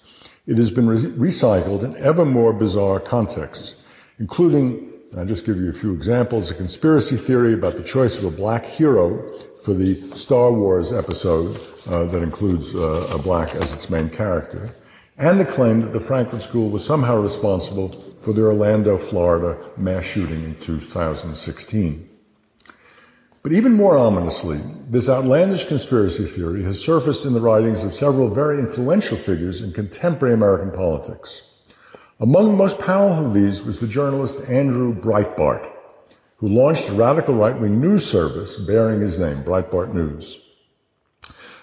it 0.46 0.58
has 0.58 0.70
been 0.70 0.88
re- 0.88 0.96
recycled 0.96 1.82
in 1.82 1.96
ever 1.96 2.24
more 2.24 2.52
bizarre 2.52 3.00
contexts, 3.00 3.74
including, 4.20 4.92
I'll 5.16 5.26
just 5.26 5.44
give 5.44 5.56
you 5.56 5.70
a 5.70 5.72
few 5.72 5.92
examples, 5.92 6.52
a 6.52 6.54
conspiracy 6.54 7.16
theory 7.16 7.52
about 7.52 7.74
the 7.74 7.82
choice 7.82 8.16
of 8.16 8.26
a 8.26 8.30
black 8.30 8.64
hero 8.64 9.36
for 9.64 9.74
the 9.74 9.96
Star 10.14 10.52
Wars 10.52 10.92
episode 10.92 11.60
uh, 11.88 12.04
that 12.04 12.22
includes 12.22 12.76
uh, 12.76 13.08
a 13.10 13.18
black 13.18 13.56
as 13.56 13.74
its 13.74 13.90
main 13.90 14.08
character, 14.08 14.72
and 15.18 15.40
the 15.40 15.44
claim 15.44 15.80
that 15.80 15.92
the 15.92 16.00
Frankfurt 16.00 16.42
School 16.42 16.68
was 16.68 16.84
somehow 16.84 17.18
responsible 17.18 17.88
for 18.20 18.32
the 18.32 18.44
Orlando, 18.44 18.98
Florida 18.98 19.58
mass 19.76 20.04
shooting 20.04 20.42
in 20.44 20.58
2016. 20.58 22.08
But 23.42 23.52
even 23.52 23.74
more 23.74 23.96
ominously, 23.96 24.60
this 24.88 25.08
outlandish 25.08 25.66
conspiracy 25.66 26.26
theory 26.26 26.64
has 26.64 26.84
surfaced 26.84 27.24
in 27.24 27.32
the 27.32 27.40
writings 27.40 27.84
of 27.84 27.94
several 27.94 28.28
very 28.28 28.58
influential 28.58 29.16
figures 29.16 29.60
in 29.60 29.72
contemporary 29.72 30.34
American 30.34 30.72
politics. 30.72 31.42
Among 32.18 32.46
the 32.48 32.56
most 32.56 32.78
powerful 32.78 33.26
of 33.26 33.34
these 33.34 33.62
was 33.62 33.78
the 33.78 33.86
journalist 33.86 34.40
Andrew 34.48 34.94
Breitbart, 34.94 35.70
who 36.38 36.48
launched 36.48 36.88
a 36.88 36.92
radical 36.92 37.34
right-wing 37.34 37.80
news 37.80 38.04
service 38.04 38.56
bearing 38.56 39.00
his 39.00 39.18
name, 39.18 39.44
Breitbart 39.44 39.94
News. 39.94 40.45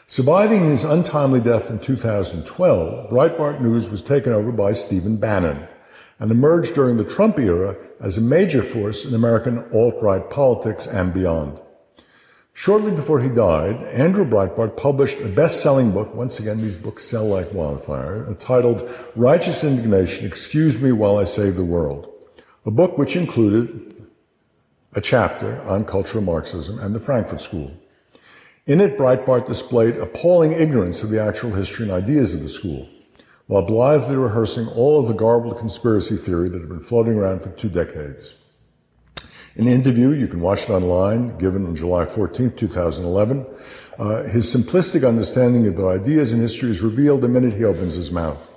Surviving 0.07 0.65
his 0.65 0.83
untimely 0.83 1.39
death 1.39 1.69
in 1.69 1.79
2012, 1.79 3.09
Breitbart 3.09 3.61
News 3.61 3.89
was 3.89 4.01
taken 4.01 4.33
over 4.33 4.51
by 4.51 4.73
Stephen 4.73 5.17
Bannon 5.17 5.67
and 6.19 6.29
emerged 6.29 6.75
during 6.75 6.97
the 6.97 7.05
Trump 7.05 7.39
era 7.39 7.77
as 8.01 8.17
a 8.17 8.21
major 8.21 8.61
force 8.61 9.05
in 9.05 9.15
American 9.15 9.59
alt-right 9.73 10.29
politics 10.29 10.85
and 10.85 11.13
beyond. 11.13 11.61
Shortly 12.53 12.91
before 12.91 13.21
he 13.21 13.29
died, 13.29 13.77
Andrew 13.85 14.25
Breitbart 14.25 14.77
published 14.77 15.19
a 15.21 15.29
best-selling 15.29 15.91
book, 15.91 16.13
once 16.13 16.39
again 16.39 16.61
these 16.61 16.75
books 16.75 17.03
sell 17.03 17.25
like 17.25 17.53
wildfire, 17.53 18.31
titled 18.35 18.87
Righteous 19.15 19.63
Indignation, 19.63 20.25
Excuse 20.25 20.79
Me 20.79 20.91
While 20.91 21.17
I 21.17 21.23
Save 21.23 21.55
the 21.55 21.63
World, 21.63 22.11
a 22.65 22.71
book 22.71 22.97
which 22.97 23.15
included 23.15 24.07
a 24.93 25.01
chapter 25.01 25.61
on 25.61 25.85
cultural 25.85 26.23
Marxism 26.23 26.77
and 26.77 26.93
the 26.93 26.99
Frankfurt 26.99 27.41
School. 27.41 27.71
In 28.65 28.79
it, 28.79 28.97
Breitbart 28.97 29.45
displayed 29.45 29.97
appalling 29.97 30.53
ignorance 30.53 31.03
of 31.03 31.09
the 31.09 31.21
actual 31.21 31.51
history 31.51 31.83
and 31.83 31.91
ideas 31.91 32.33
of 32.33 32.39
the 32.39 32.47
school, 32.47 32.87
while 33.47 33.65
blithely 33.65 34.15
rehearsing 34.15 34.69
all 34.69 35.01
of 35.01 35.07
the 35.09 35.13
garbled 35.13 35.57
conspiracy 35.57 36.15
theory 36.15 36.47
that 36.47 36.61
had 36.61 36.69
been 36.69 36.81
floating 36.81 37.15
around 37.15 37.41
for 37.41 37.49
two 37.49 37.67
decades. 37.67 38.35
In 39.57 39.65
the 39.65 39.71
interview, 39.71 40.11
you 40.11 40.29
can 40.29 40.39
watch 40.39 40.63
it 40.63 40.69
online, 40.69 41.37
given 41.37 41.65
on 41.65 41.75
July 41.75 42.05
14, 42.05 42.55
2011. 42.55 43.45
Uh, 43.99 44.23
his 44.23 44.45
simplistic 44.45 45.05
understanding 45.05 45.67
of 45.67 45.75
the 45.75 45.85
ideas 45.85 46.31
and 46.31 46.41
history 46.41 46.71
is 46.71 46.81
revealed 46.81 47.19
the 47.19 47.27
minute 47.27 47.53
he 47.53 47.65
opens 47.65 47.95
his 47.95 48.11
mouth. 48.11 48.52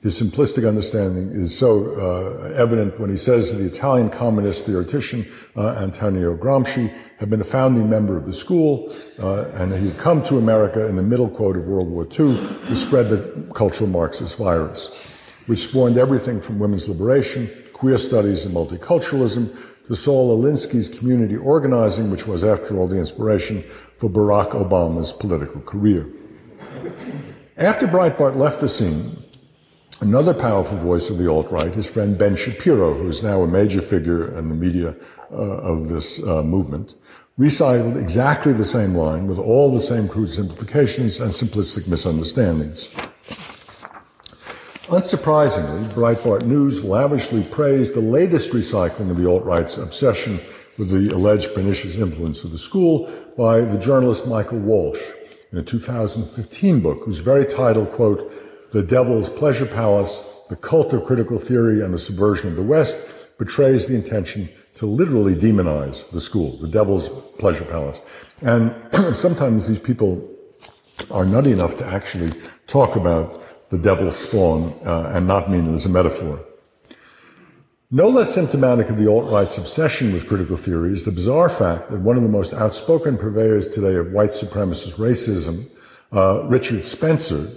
His 0.00 0.22
simplistic 0.22 0.66
understanding 0.66 1.30
is 1.30 1.58
so 1.58 1.86
uh, 1.96 2.52
evident 2.54 3.00
when 3.00 3.10
he 3.10 3.16
says 3.16 3.50
that 3.50 3.58
the 3.58 3.66
Italian 3.66 4.10
communist 4.10 4.66
theoretician 4.66 5.26
uh, 5.56 5.74
Antonio 5.74 6.36
Gramsci 6.36 6.92
had 7.16 7.28
been 7.28 7.40
a 7.40 7.44
founding 7.44 7.90
member 7.90 8.16
of 8.16 8.24
the 8.24 8.32
school, 8.32 8.94
uh, 9.18 9.46
and 9.54 9.74
he 9.74 9.88
had 9.88 9.98
come 9.98 10.22
to 10.22 10.38
America 10.38 10.86
in 10.86 10.94
the 10.94 11.02
middle 11.02 11.28
quote 11.28 11.56
of 11.56 11.66
World 11.66 11.88
War 11.88 12.04
II 12.04 12.36
to 12.68 12.76
spread 12.76 13.10
the 13.10 13.50
cultural 13.54 13.90
Marxist 13.90 14.38
virus, 14.38 15.04
which 15.46 15.58
spawned 15.58 15.96
everything 15.96 16.40
from 16.40 16.60
women's 16.60 16.88
liberation, 16.88 17.50
queer 17.72 17.98
studies, 17.98 18.46
and 18.46 18.54
multiculturalism 18.54 19.52
to 19.88 19.96
Saul 19.96 20.38
Alinsky's 20.38 20.88
community 20.88 21.36
organizing, 21.36 22.08
which 22.08 22.24
was, 22.24 22.44
after 22.44 22.78
all, 22.78 22.86
the 22.86 22.98
inspiration 22.98 23.62
for 23.96 24.08
Barack 24.08 24.50
Obama's 24.50 25.12
political 25.12 25.60
career. 25.62 26.06
After 27.56 27.88
Breitbart 27.88 28.36
left 28.36 28.60
the 28.60 28.68
scene, 28.68 29.24
another 30.00 30.34
powerful 30.34 30.78
voice 30.78 31.10
of 31.10 31.18
the 31.18 31.28
alt-right, 31.28 31.74
his 31.74 31.88
friend 31.88 32.16
Ben 32.16 32.36
Shapiro, 32.36 32.94
who 32.94 33.08
is 33.08 33.22
now 33.22 33.42
a 33.42 33.46
major 33.46 33.80
figure 33.80 34.36
in 34.36 34.48
the 34.48 34.54
media 34.54 34.96
uh, 35.30 35.34
of 35.34 35.88
this 35.88 36.24
uh, 36.26 36.42
movement, 36.42 36.94
recited 37.36 37.96
exactly 37.96 38.52
the 38.52 38.64
same 38.64 38.94
line 38.94 39.26
with 39.26 39.38
all 39.38 39.72
the 39.72 39.80
same 39.80 40.08
crude 40.08 40.28
simplifications 40.28 41.20
and 41.20 41.32
simplistic 41.32 41.88
misunderstandings. 41.88 42.88
Unsurprisingly, 44.88 45.84
Breitbart 45.90 46.44
News 46.44 46.82
lavishly 46.82 47.42
praised 47.44 47.94
the 47.94 48.00
latest 48.00 48.52
recycling 48.52 49.10
of 49.10 49.18
the 49.18 49.28
alt-right's 49.28 49.76
obsession 49.76 50.40
with 50.78 50.90
the 50.90 51.14
alleged 51.14 51.54
pernicious 51.54 51.96
influence 51.96 52.42
of 52.44 52.52
the 52.52 52.58
school 52.58 53.12
by 53.36 53.60
the 53.60 53.78
journalist 53.78 54.26
Michael 54.26 54.60
Walsh 54.60 55.00
in 55.52 55.58
a 55.58 55.62
2015 55.62 56.80
book 56.80 57.04
whose 57.04 57.18
very 57.18 57.44
title, 57.44 57.84
quote, 57.84 58.32
The 58.70 58.82
Devil's 58.82 59.30
Pleasure 59.30 59.66
Palace, 59.66 60.20
The 60.48 60.56
Cult 60.56 60.92
of 60.92 61.04
Critical 61.04 61.38
Theory 61.38 61.82
and 61.82 61.94
the 61.94 61.98
Subversion 61.98 62.50
of 62.50 62.56
the 62.56 62.62
West, 62.62 62.98
betrays 63.38 63.86
the 63.86 63.94
intention 63.94 64.48
to 64.74 64.84
literally 64.86 65.34
demonize 65.34 66.08
the 66.10 66.20
school, 66.20 66.56
the 66.58 66.68
Devil's 66.68 67.08
Pleasure 67.38 67.64
Palace. 67.64 68.02
And 68.42 68.74
sometimes 69.14 69.68
these 69.68 69.78
people 69.78 70.28
are 71.10 71.24
nutty 71.24 71.52
enough 71.52 71.78
to 71.78 71.86
actually 71.86 72.30
talk 72.66 72.94
about 72.94 73.42
the 73.70 73.78
devil's 73.78 74.18
spawn 74.18 74.74
uh, 74.84 75.12
and 75.14 75.26
not 75.26 75.50
mean 75.50 75.70
it 75.70 75.74
as 75.74 75.86
a 75.86 75.90
metaphor. 75.90 76.44
No 77.90 78.08
less 78.08 78.34
symptomatic 78.34 78.90
of 78.90 78.98
the 78.98 79.08
alt-right's 79.08 79.56
obsession 79.56 80.12
with 80.12 80.28
critical 80.28 80.56
theory 80.56 80.92
is 80.92 81.04
the 81.04 81.12
bizarre 81.12 81.48
fact 81.48 81.90
that 81.90 82.00
one 82.00 82.18
of 82.18 82.22
the 82.22 82.28
most 82.28 82.52
outspoken 82.52 83.16
purveyors 83.16 83.66
today 83.66 83.94
of 83.94 84.12
white 84.12 84.30
supremacist 84.30 84.96
racism, 84.96 85.70
uh, 86.12 86.44
Richard 86.48 86.84
Spencer, 86.84 87.48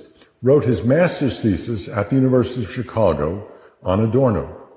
wrote 0.41 0.63
his 0.63 0.83
master's 0.83 1.41
thesis 1.41 1.88
at 1.88 2.10
the 2.10 2.15
University 2.15 2.63
of 2.63 2.71
Chicago 2.71 3.50
on 3.83 4.00
Adorno. 4.00 4.67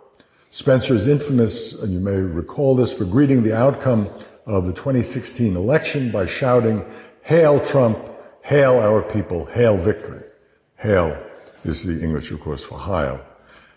Spencer 0.50 0.94
is 0.94 1.09
infamous, 1.09 1.83
and 1.83 1.92
you 1.92 2.00
may 2.00 2.16
recall 2.16 2.76
this, 2.76 2.92
for 2.92 3.04
greeting 3.04 3.42
the 3.42 3.56
outcome 3.56 4.09
of 4.47 4.66
the 4.66 4.73
2016 4.73 5.56
election 5.56 6.11
by 6.12 6.26
shouting, 6.26 6.85
Hail 7.23 7.64
Trump, 7.64 7.99
hail 8.42 8.78
our 8.78 9.02
people, 9.02 9.47
hail 9.47 9.76
victory. 9.76 10.23
Hail 10.76 11.25
is 11.64 11.85
the 11.85 12.04
English, 12.04 12.30
of 12.30 12.40
course, 12.40 12.62
for 12.64 12.78
Heil 12.78 13.25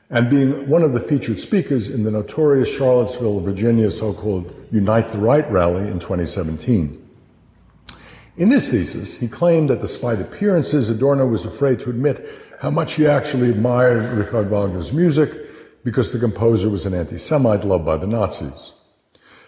and 0.10 0.30
being 0.30 0.70
one 0.70 0.84
of 0.84 0.94
the 0.94 1.00
featured 1.00 1.40
speakers 1.40 1.90
in 1.90 2.04
the 2.04 2.12
notorious 2.12 2.74
Charlottesville, 2.74 3.42
Virginia 3.42 3.92
so-called 3.92 4.54
Unite 4.72 5.12
the 5.12 5.18
Right 5.18 5.50
rally 5.52 5.88
in 5.88 6.00
2017. 6.00 7.07
In 8.38 8.52
his 8.52 8.70
thesis, 8.70 9.18
he 9.18 9.28
claimed 9.28 9.72
that 9.72 9.82
despite 9.82 10.22
appearances, 10.22 10.92
Adorno 10.92 11.26
was 11.26 11.44
afraid 11.44 11.80
to 11.80 11.90
admit 11.90 12.24
how 12.62 12.70
much 12.70 12.94
he 12.94 13.08
actually 13.08 13.50
admired 13.50 14.16
Richard 14.16 14.52
Wagner's 14.52 14.94
music 14.94 15.32
because 15.84 16.12
the 16.12 16.20
composer 16.20 16.70
was 16.70 16.86
an 16.86 16.94
anti-Semite 16.94 17.64
loved 17.64 17.86
by 17.86 17.98
the 17.98 18.06
Nazis. 18.06 18.74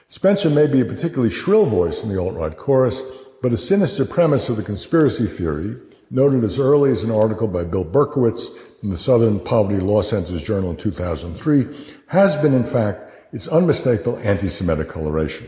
Spencer 0.08 0.50
may 0.50 0.66
be 0.66 0.82
a 0.82 0.86
particularly 0.86 1.30
shrill 1.30 1.68
voice 1.68 2.02
in 2.02 2.10
the 2.10 2.20
alt-right 2.20 2.58
chorus, 2.58 3.04
but 3.44 3.54
a 3.54 3.58
sinister 3.58 4.06
premise 4.06 4.50
of 4.50 4.58
the 4.58 4.64
conspiracy 4.64 5.28
theory, 5.28 5.78
noted 6.10 6.44
as 6.44 6.58
early 6.58 6.90
as 6.90 7.04
an 7.04 7.12
article 7.12 7.48
by 7.48 7.64
Bill 7.64 7.86
Berkowitz 7.86 8.48
in 8.82 8.90
the 8.90 8.98
Southern 8.98 9.40
Poverty 9.40 9.80
Law 9.80 10.02
Center's 10.02 10.42
journal 10.42 10.72
in 10.72 10.78
2003, 10.78 11.68
has 12.08 12.36
been, 12.38 12.56
in 12.56 12.66
fact, 12.66 13.04
its 13.32 13.48
unmistakable 13.48 14.18
anti-Semitic 14.24 14.90
coloration. 14.90 15.46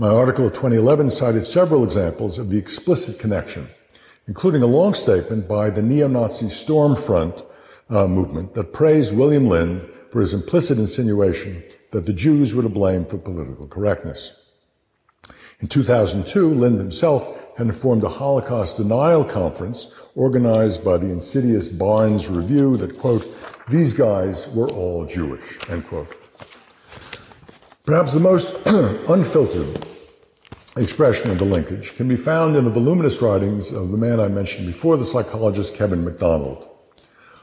My 0.00 0.10
article 0.10 0.46
of 0.46 0.52
2011 0.52 1.10
cited 1.10 1.44
several 1.44 1.82
examples 1.82 2.38
of 2.38 2.50
the 2.50 2.56
explicit 2.56 3.18
connection, 3.18 3.66
including 4.28 4.62
a 4.62 4.66
long 4.66 4.94
statement 4.94 5.48
by 5.48 5.70
the 5.70 5.82
neo-Nazi 5.82 6.46
Stormfront 6.46 7.44
uh, 7.90 8.06
movement 8.06 8.54
that 8.54 8.72
praised 8.72 9.16
William 9.16 9.48
Lind 9.48 9.88
for 10.12 10.20
his 10.20 10.32
implicit 10.32 10.78
insinuation 10.78 11.64
that 11.90 12.06
the 12.06 12.12
Jews 12.12 12.54
were 12.54 12.62
to 12.62 12.68
blame 12.68 13.06
for 13.06 13.18
political 13.18 13.66
correctness. 13.66 14.40
In 15.58 15.66
2002, 15.66 16.54
Lind 16.54 16.78
himself 16.78 17.56
had 17.56 17.66
informed 17.66 18.04
a 18.04 18.08
Holocaust 18.08 18.76
denial 18.76 19.24
conference 19.24 19.92
organized 20.14 20.84
by 20.84 20.98
the 20.98 21.10
insidious 21.10 21.66
Barnes 21.66 22.28
Review 22.28 22.76
that, 22.76 23.00
quote, 23.00 23.26
these 23.68 23.94
guys 23.94 24.46
were 24.50 24.70
all 24.70 25.06
Jewish, 25.06 25.42
end 25.68 25.88
quote. 25.88 26.27
Perhaps 27.88 28.12
the 28.12 28.20
most 28.20 28.54
unfiltered 29.08 29.86
expression 30.76 31.30
of 31.30 31.38
the 31.38 31.46
linkage 31.46 31.96
can 31.96 32.06
be 32.06 32.16
found 32.16 32.54
in 32.54 32.64
the 32.64 32.70
voluminous 32.70 33.22
writings 33.22 33.72
of 33.72 33.92
the 33.92 33.96
man 33.96 34.20
I 34.20 34.28
mentioned 34.28 34.66
before, 34.66 34.98
the 34.98 35.06
psychologist 35.06 35.74
Kevin 35.74 36.04
MacDonald. 36.04 36.68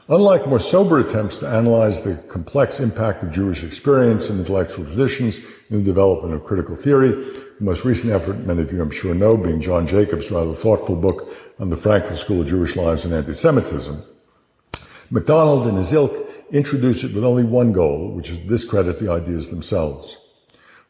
Unlike 0.08 0.46
more 0.46 0.60
sober 0.60 1.00
attempts 1.00 1.36
to 1.38 1.48
analyze 1.48 2.02
the 2.02 2.14
complex 2.28 2.78
impact 2.78 3.24
of 3.24 3.32
Jewish 3.32 3.64
experience 3.64 4.30
and 4.30 4.38
intellectual 4.38 4.86
traditions 4.86 5.40
in 5.68 5.78
the 5.78 5.82
development 5.82 6.32
of 6.32 6.44
critical 6.44 6.76
theory, 6.76 7.08
the 7.08 7.56
most 7.58 7.84
recent 7.84 8.12
effort, 8.12 8.46
many 8.46 8.62
of 8.62 8.70
you 8.70 8.80
I'm 8.80 8.90
sure 8.92 9.16
know, 9.16 9.36
being 9.36 9.60
John 9.60 9.84
Jacobs' 9.84 10.30
rather 10.30 10.52
thoughtful 10.52 10.94
book 10.94 11.28
on 11.58 11.70
the 11.70 11.76
Frankfurt 11.76 12.18
School 12.18 12.42
of 12.42 12.46
Jewish 12.46 12.76
Lives 12.76 13.04
and 13.04 13.12
Anti-Semitism, 13.12 14.00
MacDonald 15.10 15.66
and 15.66 15.76
his 15.76 15.92
ilk 15.92 16.14
introduce 16.52 17.02
it 17.02 17.12
with 17.12 17.24
only 17.24 17.42
one 17.42 17.72
goal, 17.72 18.12
which 18.12 18.30
is 18.30 18.38
to 18.38 18.46
discredit 18.46 19.00
the 19.00 19.10
ideas 19.10 19.50
themselves. 19.50 20.18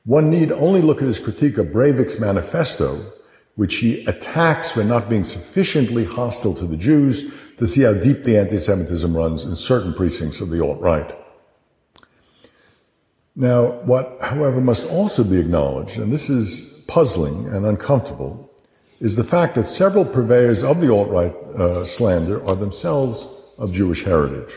One 0.06 0.30
need 0.30 0.52
only 0.52 0.80
look 0.80 0.98
at 1.02 1.08
his 1.08 1.18
critique 1.18 1.58
of 1.58 1.66
Breivik's 1.66 2.20
manifesto, 2.20 3.12
which 3.56 3.76
he 3.76 4.04
attacks 4.06 4.70
for 4.70 4.84
not 4.84 5.10
being 5.10 5.24
sufficiently 5.24 6.04
hostile 6.04 6.54
to 6.54 6.64
the 6.64 6.76
Jews 6.76 7.54
to 7.56 7.66
see 7.66 7.82
how 7.82 7.92
deep 7.92 8.22
the 8.22 8.38
anti-Semitism 8.38 9.16
runs 9.16 9.44
in 9.44 9.56
certain 9.56 9.92
precincts 9.92 10.40
of 10.40 10.50
the 10.50 10.62
alt-right. 10.62 11.12
Now, 13.34 13.82
what, 13.82 14.18
however, 14.22 14.60
must 14.60 14.88
also 14.88 15.24
be 15.24 15.40
acknowledged, 15.40 15.98
and 15.98 16.12
this 16.12 16.30
is 16.30 16.84
puzzling 16.86 17.48
and 17.48 17.66
uncomfortable, 17.66 18.52
is 19.00 19.16
the 19.16 19.24
fact 19.24 19.56
that 19.56 19.66
several 19.66 20.04
purveyors 20.04 20.62
of 20.62 20.80
the 20.80 20.92
alt-right 20.92 21.34
uh, 21.34 21.84
slander 21.84 22.46
are 22.46 22.54
themselves 22.54 23.26
of 23.58 23.72
Jewish 23.72 24.04
heritage. 24.04 24.54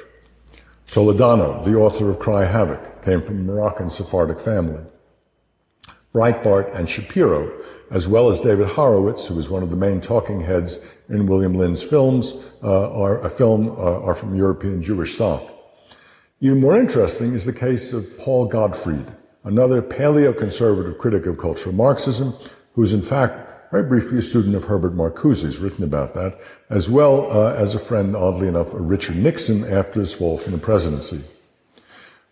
Toledano, 0.92 1.66
the 1.66 1.76
author 1.76 2.10
of 2.10 2.20
Cry 2.20 2.46
Havoc, 2.46 3.02
came 3.02 3.24
from 3.24 3.40
a 3.40 3.44
Moroccan 3.44 3.90
Sephardic 3.90 4.40
family. 4.40 4.86
Breitbart 6.13 6.76
and 6.76 6.89
Shapiro, 6.89 7.52
as 7.91 8.08
well 8.08 8.30
as 8.30 8.39
David 8.39 8.67
Horowitz, 8.67 9.28
who 9.28 9.36
was 9.36 9.50
one 9.50 9.63
of 9.63 9.69
the 9.69 9.76
main 9.76 10.02
talking 10.02 10.41
heads 10.41 10.80
in 11.08 11.28
William 11.28 11.54
Lind's 11.54 11.84
films, 11.84 12.34
uh, 12.63 12.91
are 12.93 13.24
a 13.24 13.30
film 13.30 13.69
uh, 13.69 14.02
are 14.02 14.15
from 14.15 14.36
European 14.36 14.82
Jewish 14.82 15.15
stock. 15.15 15.43
Even 16.39 16.62
more 16.62 16.76
interesting 16.76 17.34
is 17.34 17.45
the 17.45 17.54
case 17.54 17.93
of 17.93 18.17
Paul 18.17 18.48
Gottfried, 18.48 19.06
another 19.43 19.82
paleo-conservative 19.82 20.98
critic 20.98 21.26
of 21.26 21.38
cultural 21.38 21.76
Marxism, 21.76 22.34
who's 22.74 22.93
in 22.93 23.02
fact 23.02 23.72
very 23.72 23.84
briefly 23.84 24.17
a 24.17 24.22
student 24.22 24.56
of 24.56 24.63
Herbert 24.63 24.95
Marcuse, 24.95 25.62
written 25.62 25.84
about 25.84 26.15
that, 26.15 26.39
as 26.72 26.89
well 26.89 27.32
uh, 27.32 27.54
as 27.54 27.76
a 27.76 27.80
friend, 27.80 28.15
oddly 28.15 28.48
enough, 28.48 28.74
of 28.74 28.82
Richard 28.82 29.17
Nixon 29.17 29.63
after 29.63 30.00
his 30.00 30.13
fall 30.13 30.39
from 30.39 30.54
the 30.54 30.58
presidency. 30.58 31.22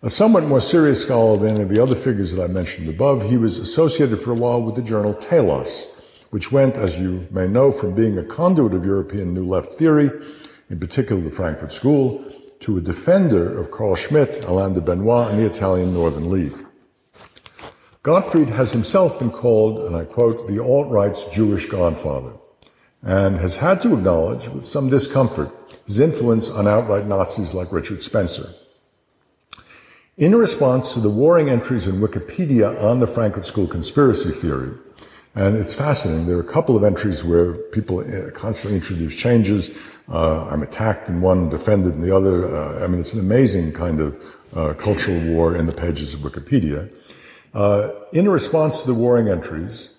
A 0.03 0.11
somewhat 0.11 0.43
more 0.43 0.61
serious 0.61 1.01
scholar 1.01 1.39
than 1.39 1.55
any 1.55 1.63
of 1.63 1.69
the 1.69 1.81
other 1.81 1.95
figures 1.95 2.31
that 2.31 2.43
I 2.43 2.53
mentioned 2.53 2.87
above, 2.87 3.27
he 3.27 3.35
was 3.35 3.57
associated 3.57 4.21
for 4.21 4.29
a 4.29 4.35
while 4.35 4.61
with 4.61 4.75
the 4.75 4.83
journal 4.83 5.15
Telos, 5.15 5.87
which 6.29 6.51
went, 6.51 6.75
as 6.75 6.99
you 6.99 7.27
may 7.31 7.47
know, 7.47 7.71
from 7.71 7.95
being 7.95 8.15
a 8.15 8.23
conduit 8.23 8.75
of 8.75 8.85
European 8.85 9.33
New 9.33 9.43
Left 9.43 9.71
theory, 9.71 10.11
in 10.69 10.79
particular 10.79 11.19
the 11.19 11.31
Frankfurt 11.31 11.71
School, 11.71 12.23
to 12.59 12.77
a 12.77 12.81
defender 12.81 13.57
of 13.57 13.71
Carl 13.71 13.95
Schmitt, 13.95 14.45
Alain 14.45 14.73
de 14.73 14.81
Benoist, 14.81 15.31
and 15.31 15.39
the 15.39 15.47
Italian 15.47 15.95
Northern 15.95 16.29
League. 16.29 16.63
Gottfried 18.03 18.49
has 18.49 18.73
himself 18.73 19.17
been 19.17 19.31
called, 19.31 19.83
and 19.83 19.95
I 19.95 20.05
quote, 20.05 20.47
the 20.47 20.63
alt-right's 20.63 21.23
Jewish 21.31 21.65
godfather, 21.65 22.33
and 23.01 23.37
has 23.37 23.57
had 23.57 23.81
to 23.81 23.95
acknowledge, 23.95 24.47
with 24.47 24.63
some 24.63 24.89
discomfort, 24.89 25.49
his 25.87 25.99
influence 25.99 26.51
on 26.51 26.67
outright 26.67 27.07
Nazis 27.07 27.55
like 27.55 27.71
Richard 27.71 28.03
Spencer. 28.03 28.53
In 30.17 30.33
response 30.33 30.95
to 30.95 30.99
the 30.99 31.11
warring 31.11 31.47
entries 31.47 31.85
in 31.85 31.97
Wikipedia 31.97 32.81
on 32.81 32.99
the 32.99 33.05
Frankfurt 33.05 33.45
School 33.45 33.67
conspiracy 33.67 34.31
theory, 34.31 34.71
and 35.35 35.55
it's 35.55 35.75
fascinating, 35.75 36.25
there 36.25 36.37
are 36.37 36.41
a 36.41 36.43
couple 36.43 36.75
of 36.75 36.83
entries 36.83 37.23
where 37.23 37.53
people 37.53 37.99
uh, 37.99 38.31
constantly 38.31 38.77
introduce 38.77 39.15
changes. 39.15 39.79
Uh, 40.09 40.47
I'm 40.47 40.63
attacked 40.63 41.07
in 41.07 41.21
one, 41.21 41.49
defended 41.49 41.93
in 41.93 42.01
the 42.01 42.15
other. 42.15 42.47
Uh, 42.47 42.83
I 42.83 42.87
mean, 42.87 42.99
it's 42.99 43.13
an 43.13 43.19
amazing 43.19 43.73
kind 43.73 43.99
of 44.01 44.39
uh, 44.55 44.73
cultural 44.73 45.23
war 45.23 45.55
in 45.55 45.67
the 45.67 45.71
pages 45.71 46.15
of 46.15 46.21
Wikipedia. 46.21 46.89
Uh, 47.53 47.91
in 48.11 48.27
response 48.27 48.81
to 48.81 48.87
the 48.87 48.95
warring 48.95 49.27
entries, 49.27 49.91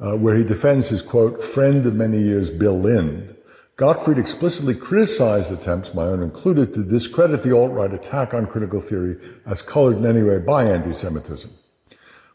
uh, 0.00 0.16
where 0.16 0.38
he 0.38 0.44
defends 0.44 0.88
his 0.88 1.02
quote, 1.02 1.42
friend 1.42 1.84
of 1.84 1.94
many 1.94 2.22
years, 2.22 2.48
Bill 2.48 2.80
Lind, 2.80 3.35
Gottfried 3.76 4.16
explicitly 4.16 4.74
criticized 4.74 5.52
attempts, 5.52 5.92
my 5.92 6.04
own 6.04 6.22
included, 6.22 6.72
to 6.72 6.82
discredit 6.82 7.42
the 7.42 7.54
alt-right 7.54 7.92
attack 7.92 8.32
on 8.32 8.46
critical 8.46 8.80
theory 8.80 9.18
as 9.44 9.60
colored 9.60 9.98
in 9.98 10.06
any 10.06 10.22
way 10.22 10.38
by 10.38 10.64
anti-Semitism. 10.64 11.50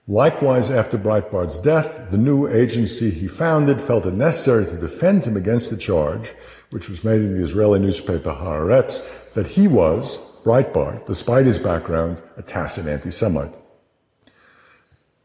Likewise, 0.08 0.70
after 0.70 1.00
Breitbart's 1.00 1.58
death, 1.58 2.12
the 2.12 2.18
new 2.18 2.48
agency 2.48 3.10
he 3.10 3.28
founded 3.28 3.82
felt 3.82 4.06
it 4.06 4.14
necessary 4.14 4.66
to 4.66 4.78
defend 4.78 5.26
him 5.26 5.36
against 5.36 5.72
the 5.72 5.78
charge, 5.78 6.34
which 6.70 6.88
was 6.88 7.04
made 7.04 7.22
in 7.22 7.36
the 7.36 7.44
Israeli 7.44 7.80
newspaper 7.80 8.34
Haaretz, 8.34 9.02
that 9.34 9.48
he 9.48 9.68
was, 9.68 10.20
Breitbart, 10.44 11.08
despite 11.08 11.48
his 11.48 11.58
background, 11.58 12.22
a 12.38 12.44
tacit 12.44 12.86
anti-Semite. 12.86 13.58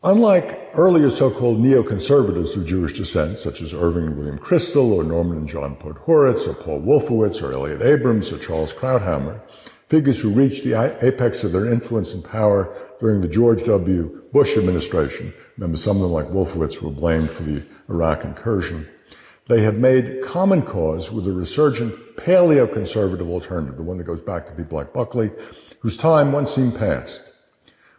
Unlike 0.07 0.71
earlier 0.75 1.11
so-called 1.11 1.59
neoconservatives 1.59 2.57
of 2.57 2.65
Jewish 2.65 2.93
descent, 2.93 3.41
such 3.41 3.61
as 3.61 3.75
Irving 3.75 4.07
and 4.07 4.17
William 4.17 4.39
Kristol, 4.39 4.93
or 4.93 5.03
Norman 5.03 5.39
and 5.39 5.49
John 5.49 5.75
Podhoretz, 5.75 6.47
or 6.47 6.55
Paul 6.55 6.81
Wolfowitz, 6.83 7.43
or 7.43 7.53
Elliott 7.53 7.83
Abrams, 7.83 8.31
or 8.31 8.39
Charles 8.39 8.73
Krauthammer, 8.73 9.41
figures 9.89 10.21
who 10.21 10.31
reached 10.31 10.63
the 10.63 10.75
apex 11.05 11.43
of 11.43 11.51
their 11.51 11.67
influence 11.67 12.15
and 12.15 12.25
power 12.25 12.73
during 13.01 13.21
the 13.21 13.27
George 13.27 13.65
W. 13.65 14.23
Bush 14.33 14.57
administration. 14.57 15.35
Remember, 15.57 15.77
some 15.77 15.97
of 15.97 16.03
them, 16.05 16.13
like 16.13 16.31
Wolfowitz, 16.31 16.81
were 16.81 16.93
blamed 16.93 17.29
for 17.29 17.43
the 17.43 17.67
Iraq 17.89 18.25
incursion. 18.25 18.89
They 19.49 19.63
have 19.63 19.77
made 19.77 20.23
common 20.23 20.63
cause 20.63 21.11
with 21.11 21.27
a 21.27 21.33
resurgent 21.33 21.97
paleoconservative 22.15 23.29
alternative, 23.29 23.77
the 23.77 23.83
one 23.83 23.99
that 23.99 24.05
goes 24.05 24.23
back 24.23 24.47
to 24.47 24.53
people 24.53 24.79
like 24.79 24.93
Buckley, 24.93 25.33
whose 25.81 25.97
time 25.97 26.31
once 26.31 26.55
seemed 26.55 26.77
past. 26.77 27.33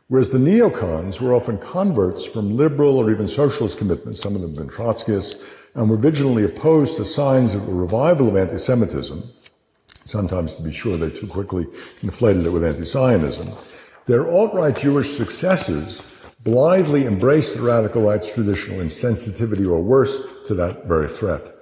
Whereas 0.10 0.30
the 0.30 0.38
neocons 0.38 1.20
were 1.20 1.34
often 1.34 1.58
converts 1.58 2.26
from 2.26 2.56
liberal 2.56 2.98
or 2.98 3.12
even 3.12 3.28
socialist 3.28 3.78
commitments, 3.78 4.22
some 4.22 4.36
of 4.36 4.42
them 4.42 4.54
been 4.54 4.70
Trotskyists, 4.70 5.36
and 5.76 5.90
were 5.90 5.98
vigilantly 5.98 6.46
opposed 6.46 6.96
to 6.96 7.04
signs 7.04 7.54
of 7.54 7.68
a 7.68 7.74
revival 7.74 8.30
of 8.30 8.38
anti-Semitism, 8.38 9.30
sometimes 10.06 10.56
to 10.56 10.64
be 10.64 10.72
sure 10.72 10.96
they 10.96 11.10
too 11.10 11.28
quickly 11.28 11.66
inflated 12.02 12.46
it 12.46 12.52
with 12.52 12.64
anti-Zionism, 12.64 13.50
their 14.06 14.32
alt-right 14.32 14.78
Jewish 14.78 15.10
successors 15.10 16.02
blithely 16.42 17.06
embraced 17.06 17.58
the 17.58 17.62
radical 17.62 18.04
right's 18.04 18.32
traditional 18.32 18.80
insensitivity 18.80 19.70
or 19.70 19.82
worse 19.82 20.22
to 20.46 20.54
that 20.54 20.86
very 20.86 21.10
threat. 21.10 21.54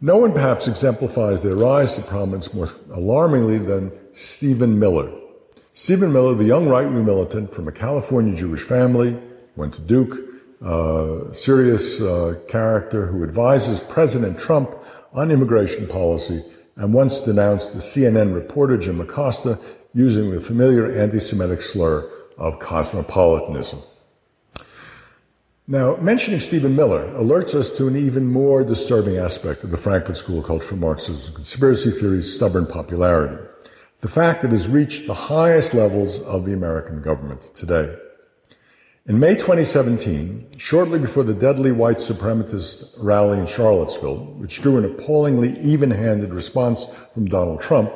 No 0.00 0.18
one 0.18 0.32
perhaps 0.32 0.68
exemplifies 0.68 1.42
their 1.42 1.56
rise 1.56 1.96
to 1.96 2.02
prominence 2.02 2.54
more 2.54 2.68
alarmingly 2.92 3.58
than 3.58 3.90
Stephen 4.12 4.78
Miller, 4.78 5.10
Stephen 5.80 6.12
Miller, 6.12 6.34
the 6.34 6.44
young 6.44 6.66
right-wing 6.66 7.04
militant 7.04 7.54
from 7.54 7.68
a 7.68 7.72
California 7.72 8.36
Jewish 8.36 8.62
family, 8.62 9.16
went 9.54 9.72
to 9.74 9.80
Duke, 9.80 10.18
uh, 10.60 11.30
serious 11.30 12.00
uh, 12.00 12.34
character 12.48 13.06
who 13.06 13.22
advises 13.22 13.78
President 13.78 14.40
Trump 14.40 14.74
on 15.12 15.30
immigration 15.30 15.86
policy 15.86 16.42
and 16.74 16.92
once 16.92 17.20
denounced 17.20 17.74
the 17.74 17.78
CNN 17.78 18.34
reporter 18.34 18.76
Jim 18.76 19.00
Acosta 19.00 19.56
using 19.94 20.32
the 20.32 20.40
familiar 20.40 20.90
anti-Semitic 20.90 21.62
slur 21.62 22.10
of 22.36 22.58
cosmopolitanism. 22.58 23.78
Now, 25.68 25.94
mentioning 25.98 26.40
Stephen 26.40 26.74
Miller 26.74 27.06
alerts 27.12 27.54
us 27.54 27.70
to 27.78 27.86
an 27.86 27.94
even 27.94 28.26
more 28.26 28.64
disturbing 28.64 29.16
aspect 29.16 29.62
of 29.62 29.70
the 29.70 29.76
Frankfurt 29.76 30.16
School 30.16 30.40
of 30.40 30.44
Cultural 30.46 30.80
Marxism, 30.80 31.32
conspiracy 31.36 31.92
theory's 31.92 32.34
stubborn 32.34 32.66
popularity 32.66 33.47
the 34.00 34.08
fact 34.08 34.42
that 34.42 34.48
it 34.48 34.52
has 34.52 34.68
reached 34.68 35.06
the 35.06 35.14
highest 35.14 35.74
levels 35.74 36.20
of 36.20 36.44
the 36.44 36.52
American 36.52 37.02
government 37.02 37.50
today. 37.54 37.96
In 39.06 39.18
May 39.18 39.34
2017, 39.34 40.58
shortly 40.58 41.00
before 41.00 41.24
the 41.24 41.34
deadly 41.34 41.72
white 41.72 41.96
supremacist 41.96 42.94
rally 42.98 43.40
in 43.40 43.46
Charlottesville, 43.46 44.18
which 44.36 44.60
drew 44.62 44.76
an 44.76 44.84
appallingly 44.84 45.58
even-handed 45.60 46.32
response 46.32 46.84
from 47.12 47.26
Donald 47.26 47.60
Trump, 47.60 47.90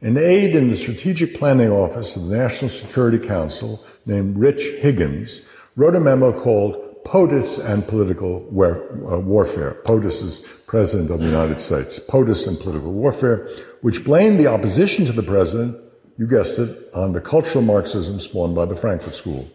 an 0.00 0.16
aide 0.16 0.54
in 0.54 0.70
the 0.70 0.76
Strategic 0.76 1.34
Planning 1.34 1.70
Office 1.70 2.16
of 2.16 2.28
the 2.28 2.36
National 2.36 2.68
Security 2.68 3.18
Council 3.18 3.84
named 4.06 4.38
Rich 4.38 4.62
Higgins 4.78 5.42
wrote 5.74 5.96
a 5.96 6.00
memo 6.00 6.32
called 6.32 6.85
POTUS 7.06 7.60
and 7.60 7.86
Political 7.86 8.48
uh, 8.48 9.20
Warfare. 9.20 9.74
POTUS 9.84 10.22
is 10.22 10.40
President 10.66 11.08
of 11.12 11.20
the 11.20 11.26
United 11.26 11.60
States. 11.60 12.00
POTUS 12.00 12.48
and 12.48 12.58
Political 12.58 12.92
Warfare, 12.92 13.48
which 13.80 14.04
blamed 14.04 14.38
the 14.38 14.48
opposition 14.48 15.04
to 15.04 15.12
the 15.12 15.22
president, 15.22 15.80
you 16.18 16.26
guessed 16.26 16.58
it, 16.58 16.90
on 16.92 17.12
the 17.12 17.20
cultural 17.20 17.62
Marxism 17.62 18.18
spawned 18.18 18.56
by 18.56 18.64
the 18.64 18.74
Frankfurt 18.74 19.14
School. 19.14 19.48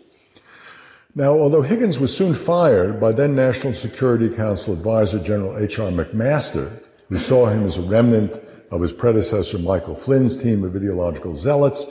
Now, 1.14 1.34
although 1.34 1.62
Higgins 1.62 2.00
was 2.00 2.16
soon 2.16 2.34
fired 2.34 3.02
by 3.02 3.12
then 3.12 3.36
National 3.36 3.74
Security 3.74 4.30
Council 4.30 4.74
Advisor 4.74 5.20
General 5.20 5.58
H.R. 5.58 5.92
McMaster, 5.92 6.82
who 7.10 7.18
saw 7.18 7.48
him 7.48 7.66
as 7.66 7.78
a 7.78 7.82
remnant 7.82 8.40
of 8.72 8.80
his 8.80 8.94
predecessor 8.94 9.60
Michael 9.60 9.96
Flynn's 9.96 10.42
team 10.42 10.64
of 10.64 10.74
ideological 10.74 11.36
zealots, 11.36 11.86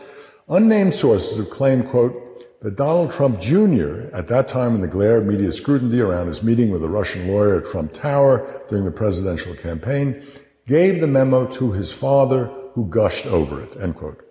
unnamed 0.48 0.94
sources 0.94 1.36
have 1.36 1.50
claimed, 1.50 1.86
quote, 1.86 2.29
that 2.62 2.76
Donald 2.76 3.10
Trump 3.10 3.40
Jr., 3.40 4.10
at 4.12 4.28
that 4.28 4.46
time 4.46 4.74
in 4.74 4.82
the 4.82 4.88
glare 4.88 5.16
of 5.16 5.26
media 5.26 5.50
scrutiny 5.50 5.98
around 6.00 6.26
his 6.26 6.42
meeting 6.42 6.70
with 6.70 6.84
a 6.84 6.88
Russian 6.88 7.26
lawyer 7.26 7.60
at 7.60 7.70
Trump 7.70 7.94
Tower 7.94 8.62
during 8.68 8.84
the 8.84 8.90
presidential 8.90 9.54
campaign, 9.54 10.22
gave 10.66 11.00
the 11.00 11.06
memo 11.06 11.46
to 11.46 11.72
his 11.72 11.92
father, 11.92 12.46
who 12.74 12.86
gushed 12.86 13.26
over 13.26 13.62
it, 13.62 13.76
end 13.80 13.96
quote. 13.96 14.22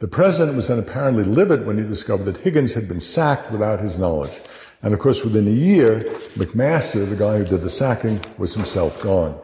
The 0.00 0.08
president 0.08 0.56
was 0.56 0.66
then 0.66 0.80
apparently 0.80 1.22
livid 1.22 1.64
when 1.64 1.78
he 1.78 1.84
discovered 1.84 2.24
that 2.24 2.38
Higgins 2.38 2.74
had 2.74 2.88
been 2.88 2.98
sacked 2.98 3.52
without 3.52 3.78
his 3.78 3.96
knowledge. 3.96 4.40
And 4.82 4.92
of 4.92 4.98
course, 4.98 5.22
within 5.22 5.46
a 5.46 5.52
year, 5.52 6.00
McMaster, 6.34 7.08
the 7.08 7.14
guy 7.14 7.38
who 7.38 7.44
did 7.44 7.62
the 7.62 7.70
sacking, 7.70 8.20
was 8.36 8.54
himself 8.54 9.00
gone. 9.00 9.40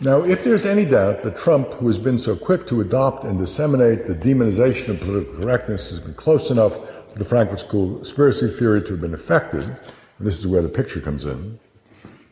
Now, 0.00 0.22
if 0.24 0.42
there's 0.42 0.66
any 0.66 0.84
doubt 0.84 1.22
that 1.22 1.36
Trump, 1.36 1.72
who 1.74 1.86
has 1.86 1.98
been 1.98 2.18
so 2.18 2.34
quick 2.36 2.66
to 2.66 2.80
adopt 2.80 3.24
and 3.24 3.38
disseminate 3.38 4.06
the 4.06 4.14
demonization 4.14 4.88
of 4.88 5.00
political 5.00 5.34
correctness, 5.34 5.90
has 5.90 6.00
been 6.00 6.14
close 6.14 6.50
enough 6.50 6.74
to 7.10 7.18
the 7.18 7.24
Frankfurt 7.24 7.60
School 7.60 7.96
conspiracy 7.96 8.48
theory 8.48 8.82
to 8.82 8.92
have 8.92 9.00
been 9.00 9.14
affected, 9.14 9.64
and 9.64 10.26
this 10.26 10.38
is 10.38 10.46
where 10.46 10.62
the 10.62 10.68
picture 10.68 11.00
comes 11.00 11.24
in, 11.24 11.58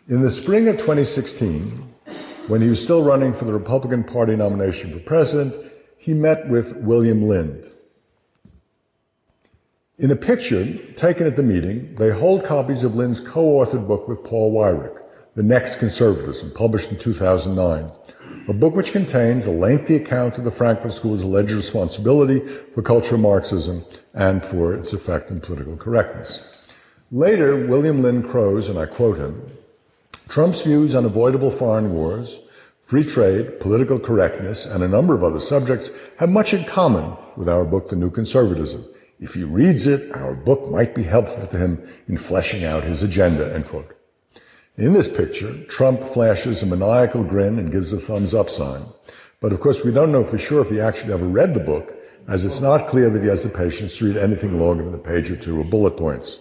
in 0.08 0.20
the 0.20 0.30
spring 0.30 0.66
of 0.68 0.76
2016, 0.76 1.94
when 2.48 2.60
he 2.60 2.68
was 2.68 2.82
still 2.82 3.04
running 3.04 3.32
for 3.32 3.44
the 3.44 3.52
Republican 3.52 4.02
Party 4.02 4.34
nomination 4.34 4.92
for 4.92 4.98
president, 4.98 5.54
he 5.96 6.12
met 6.12 6.48
with 6.48 6.76
William 6.76 7.22
Lind. 7.22 7.70
In 9.98 10.10
a 10.10 10.16
picture 10.16 10.76
taken 10.94 11.26
at 11.26 11.36
the 11.36 11.44
meeting, 11.44 11.94
they 11.94 12.10
hold 12.10 12.44
copies 12.44 12.82
of 12.82 12.96
Lind's 12.96 13.20
co-authored 13.20 13.86
book 13.86 14.08
with 14.08 14.24
Paul 14.24 14.52
Weyrich. 14.52 15.01
The 15.34 15.42
Next 15.42 15.76
Conservatism, 15.76 16.50
published 16.50 16.90
in 16.90 16.98
2009, 16.98 17.90
a 18.48 18.52
book 18.52 18.74
which 18.74 18.92
contains 18.92 19.46
a 19.46 19.50
lengthy 19.50 19.96
account 19.96 20.36
of 20.36 20.44
the 20.44 20.50
Frankfurt 20.50 20.92
School's 20.92 21.22
alleged 21.22 21.52
responsibility 21.52 22.40
for 22.40 22.82
cultural 22.82 23.18
Marxism 23.18 23.82
and 24.12 24.44
for 24.44 24.74
its 24.74 24.92
effect 24.92 25.30
on 25.30 25.40
political 25.40 25.74
correctness. 25.74 26.46
Later, 27.10 27.66
William 27.66 28.02
Lind 28.02 28.28
Crows, 28.28 28.68
and 28.68 28.78
I 28.78 28.84
quote 28.84 29.16
him, 29.16 29.50
Trump's 30.28 30.64
views 30.64 30.94
on 30.94 31.06
avoidable 31.06 31.50
foreign 31.50 31.94
wars, 31.94 32.40
free 32.82 33.04
trade, 33.04 33.58
political 33.58 33.98
correctness, 33.98 34.66
and 34.66 34.84
a 34.84 34.88
number 34.88 35.14
of 35.14 35.24
other 35.24 35.40
subjects 35.40 35.90
have 36.18 36.28
much 36.28 36.52
in 36.52 36.66
common 36.66 37.16
with 37.38 37.48
our 37.48 37.64
book, 37.64 37.88
The 37.88 37.96
New 37.96 38.10
Conservatism. 38.10 38.84
If 39.18 39.32
he 39.32 39.44
reads 39.44 39.86
it, 39.86 40.14
our 40.14 40.34
book 40.34 40.70
might 40.70 40.94
be 40.94 41.04
helpful 41.04 41.46
to 41.46 41.56
him 41.56 41.88
in 42.06 42.18
fleshing 42.18 42.64
out 42.64 42.84
his 42.84 43.02
agenda, 43.02 43.54
end 43.54 43.66
quote. 43.66 43.96
In 44.78 44.94
this 44.94 45.10
picture, 45.10 45.62
Trump 45.64 46.02
flashes 46.02 46.62
a 46.62 46.66
maniacal 46.66 47.24
grin 47.24 47.58
and 47.58 47.70
gives 47.70 47.92
a 47.92 47.98
thumbs 47.98 48.32
up 48.32 48.48
sign. 48.48 48.86
But 49.38 49.52
of 49.52 49.60
course, 49.60 49.84
we 49.84 49.92
don't 49.92 50.10
know 50.10 50.24
for 50.24 50.38
sure 50.38 50.62
if 50.62 50.70
he 50.70 50.80
actually 50.80 51.12
ever 51.12 51.26
read 51.26 51.52
the 51.52 51.60
book, 51.60 51.94
as 52.26 52.46
it's 52.46 52.62
not 52.62 52.86
clear 52.86 53.10
that 53.10 53.20
he 53.20 53.28
has 53.28 53.42
the 53.42 53.50
patience 53.50 53.98
to 53.98 54.06
read 54.06 54.16
anything 54.16 54.58
longer 54.58 54.82
than 54.82 54.94
a 54.94 54.98
page 54.98 55.30
or 55.30 55.36
two 55.36 55.60
of 55.60 55.68
bullet 55.68 55.98
points. 55.98 56.38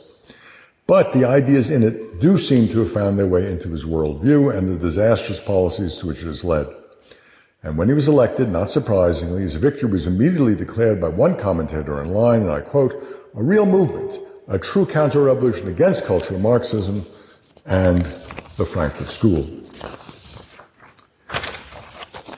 But 0.87 1.11
the 1.11 1.25
ideas 1.25 1.69
in 1.69 1.83
it 1.83 2.21
do 2.21 2.37
seem 2.37 2.69
to 2.69 2.79
have 2.79 2.91
found 2.91 3.19
their 3.19 3.27
way 3.27 3.51
into 3.51 3.69
his 3.69 3.83
worldview 3.83 4.55
and 4.57 4.69
the 4.69 4.77
disastrous 4.77 5.41
policies 5.41 5.97
to 5.97 6.07
which 6.07 6.21
it 6.21 6.27
has 6.27 6.45
led. 6.45 6.67
And 7.63 7.77
when 7.77 7.89
he 7.89 7.93
was 7.93 8.07
elected, 8.07 8.49
not 8.49 8.69
surprisingly, 8.69 9.41
his 9.41 9.55
victory 9.55 9.89
was 9.89 10.07
immediately 10.07 10.55
declared 10.55 11.01
by 11.01 11.09
one 11.09 11.35
commentator 11.35 11.99
online, 11.99 12.43
and 12.43 12.51
I 12.51 12.61
quote, 12.61 12.93
a 13.35 13.43
real 13.43 13.65
movement, 13.65 14.19
a 14.47 14.57
true 14.57 14.85
counter-revolution 14.85 15.67
against 15.67 16.05
cultural 16.05 16.39
Marxism, 16.39 17.05
and 17.65 18.03
the 18.57 18.65
Frankfurt 18.65 19.09
School. 19.09 19.45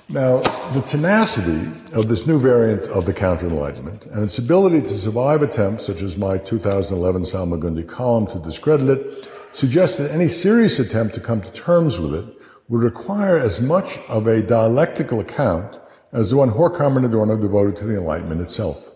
Now, 0.10 0.42
the 0.74 0.82
tenacity 0.82 1.72
of 1.94 2.08
this 2.08 2.28
new 2.28 2.38
variant 2.38 2.84
of 2.84 3.06
the 3.06 3.14
counter-enlightenment 3.14 4.06
and 4.06 4.24
its 4.24 4.38
ability 4.38 4.82
to 4.82 4.94
survive 5.00 5.42
attempts 5.42 5.86
such 5.88 6.04
as 6.04 6.18
my 6.18 6.38
2011 6.38 7.24
Salmagundi 7.24 7.88
column 7.88 8.28
to 8.28 8.38
discredit 8.38 8.90
it 8.90 9.30
suggests 9.54 9.98
that 9.98 10.12
any 10.12 10.28
serious 10.28 10.80
attempt 10.80 11.16
to 11.16 11.20
come 11.20 11.42
to 11.42 11.52
terms 11.52 12.00
with 12.00 12.14
it 12.14 12.26
would 12.70 12.84
require 12.84 13.38
as 13.38 13.60
much 13.60 13.98
of 14.08 14.28
a 14.28 14.42
dialectical 14.44 15.20
account 15.20 15.80
as 16.12 16.30
the 16.30 16.38
one 16.38 16.52
Horkheimer 16.52 16.98
and 16.98 17.06
Adorno 17.06 17.36
devoted 17.36 17.76
to 17.78 17.86
the 17.86 17.98
Enlightenment 17.98 18.42
itself. 18.42 18.93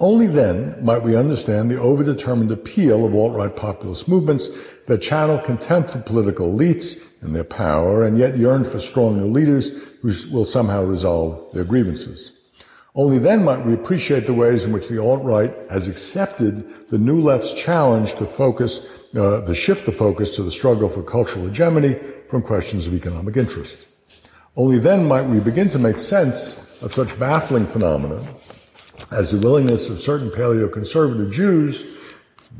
Only 0.00 0.28
then 0.28 0.82
might 0.84 1.02
we 1.02 1.16
understand 1.16 1.68
the 1.70 1.74
overdetermined 1.74 2.52
appeal 2.52 3.04
of 3.04 3.16
alt-right 3.16 3.56
populist 3.56 4.08
movements 4.08 4.48
that 4.86 5.02
channel 5.02 5.38
contempt 5.38 5.90
for 5.90 5.98
political 5.98 6.52
elites 6.52 7.02
and 7.20 7.34
their 7.34 7.42
power 7.42 8.04
and 8.04 8.16
yet 8.16 8.36
yearn 8.36 8.62
for 8.62 8.78
stronger 8.78 9.24
leaders 9.24 9.70
who 10.00 10.12
will 10.30 10.44
somehow 10.44 10.84
resolve 10.84 11.52
their 11.52 11.64
grievances. 11.64 12.30
Only 12.94 13.18
then 13.18 13.44
might 13.44 13.66
we 13.66 13.74
appreciate 13.74 14.26
the 14.26 14.34
ways 14.34 14.64
in 14.64 14.70
which 14.70 14.86
the 14.86 15.02
alt-right 15.02 15.52
has 15.68 15.88
accepted 15.88 16.88
the 16.90 16.98
new 16.98 17.20
left's 17.20 17.52
challenge 17.52 18.14
to 18.14 18.24
focus, 18.24 18.86
uh, 19.16 19.40
to 19.40 19.54
shift 19.54 19.84
the 19.84 19.92
focus 19.92 20.36
to 20.36 20.44
the 20.44 20.52
struggle 20.52 20.88
for 20.88 21.02
cultural 21.02 21.46
hegemony 21.46 21.94
from 22.28 22.42
questions 22.42 22.86
of 22.86 22.94
economic 22.94 23.36
interest. 23.36 23.86
Only 24.56 24.78
then 24.78 25.08
might 25.08 25.26
we 25.26 25.40
begin 25.40 25.68
to 25.70 25.78
make 25.80 25.96
sense 25.96 26.56
of 26.82 26.94
such 26.94 27.18
baffling 27.18 27.66
phenomena 27.66 28.24
as 29.10 29.30
the 29.30 29.38
willingness 29.38 29.88
of 29.88 29.98
certain 29.98 30.30
paleoconservative 30.30 31.32
Jews, 31.32 31.86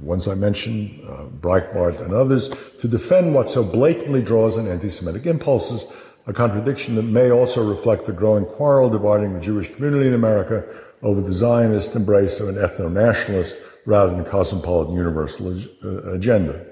ones 0.00 0.28
I 0.28 0.34
mentioned, 0.34 1.00
uh, 1.06 1.26
Breitbart 1.26 2.00
and 2.00 2.14
others, 2.14 2.48
to 2.78 2.88
defend 2.88 3.34
what 3.34 3.48
so 3.48 3.62
blatantly 3.62 4.22
draws 4.22 4.56
on 4.56 4.66
anti-Semitic 4.66 5.26
impulses, 5.26 5.84
a 6.26 6.32
contradiction 6.32 6.94
that 6.94 7.02
may 7.02 7.30
also 7.30 7.68
reflect 7.68 8.06
the 8.06 8.12
growing 8.12 8.44
quarrel 8.44 8.90
dividing 8.90 9.34
the 9.34 9.40
Jewish 9.40 9.74
community 9.74 10.08
in 10.08 10.14
America 10.14 10.64
over 11.02 11.20
the 11.20 11.32
Zionist 11.32 11.96
embrace 11.96 12.40
of 12.40 12.48
an 12.48 12.56
ethno-nationalist 12.56 13.58
rather 13.86 14.14
than 14.14 14.24
cosmopolitan 14.24 14.94
universal 14.94 15.58
uh, 15.84 16.12
agenda. 16.12 16.66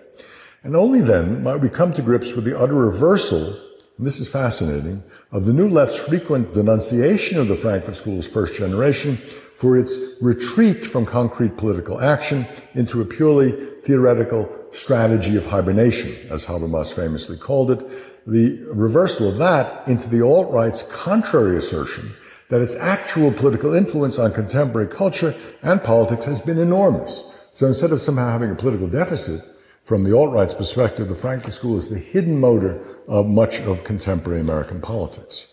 And 0.63 0.77
only 0.77 1.01
then 1.01 1.43
might 1.43 1.61
we 1.61 1.69
come 1.69 1.93
to 1.95 2.03
grips 2.03 2.35
with 2.35 2.45
the 2.45 2.59
utter 2.59 2.75
reversal 2.75 3.57
and 3.99 4.07
this 4.07 4.21
is 4.21 4.29
fascinating, 4.29 5.03
of 5.33 5.47
the 5.47 5.55
New 5.55 5.69
Left's 5.69 5.99
frequent 5.99 6.53
denunciation 6.53 7.39
of 7.39 7.49
the 7.49 7.55
Frankfurt 7.57 7.97
School's 7.97 8.29
first 8.29 8.55
generation 8.55 9.19
for 9.57 9.77
its 9.77 9.99
retreat 10.21 10.85
from 10.85 11.07
concrete 11.07 11.57
political 11.57 12.01
action 12.01 12.47
into 12.75 13.01
a 13.01 13.05
purely 13.05 13.53
theoretical 13.83 14.51
strategy 14.71 15.37
of 15.37 15.47
hibernation, 15.47 16.15
as 16.31 16.47
Habermas 16.47 16.93
famously 16.93 17.37
called 17.37 17.71
it, 17.71 17.83
the 18.27 18.59
reversal 18.73 19.29
of 19.29 19.39
that 19.39 19.87
into 19.89 20.09
the 20.09 20.21
alt-right's 20.21 20.83
contrary 20.83 21.57
assertion 21.57 22.13
that 22.49 22.61
its 22.61 22.77
actual 22.77 23.33
political 23.33 23.75
influence 23.75 24.19
on 24.19 24.33
contemporary 24.33 24.89
culture 24.89 25.35
and 25.63 25.83
politics 25.83 26.25
has 26.27 26.41
been 26.41 26.59
enormous. 26.59 27.25
So 27.55 27.67
instead 27.67 27.93
of 27.93 28.01
somehow 28.01 28.31
having 28.31 28.51
a 28.51 28.55
political 28.55 28.89
deficit, 28.89 29.41
from 29.85 30.05
the 30.05 30.17
alt-right's 30.17 30.55
perspective, 30.55 31.09
the 31.09 31.15
Frankfurt 31.15 31.53
School 31.53 31.77
is 31.77 31.89
the 31.89 31.99
hidden 31.99 32.39
motor 32.41 32.85
of 33.09 33.27
much 33.27 33.61
of 33.61 33.85
contemporary 33.85 34.41
American 34.41 34.81
politics. 34.81 35.47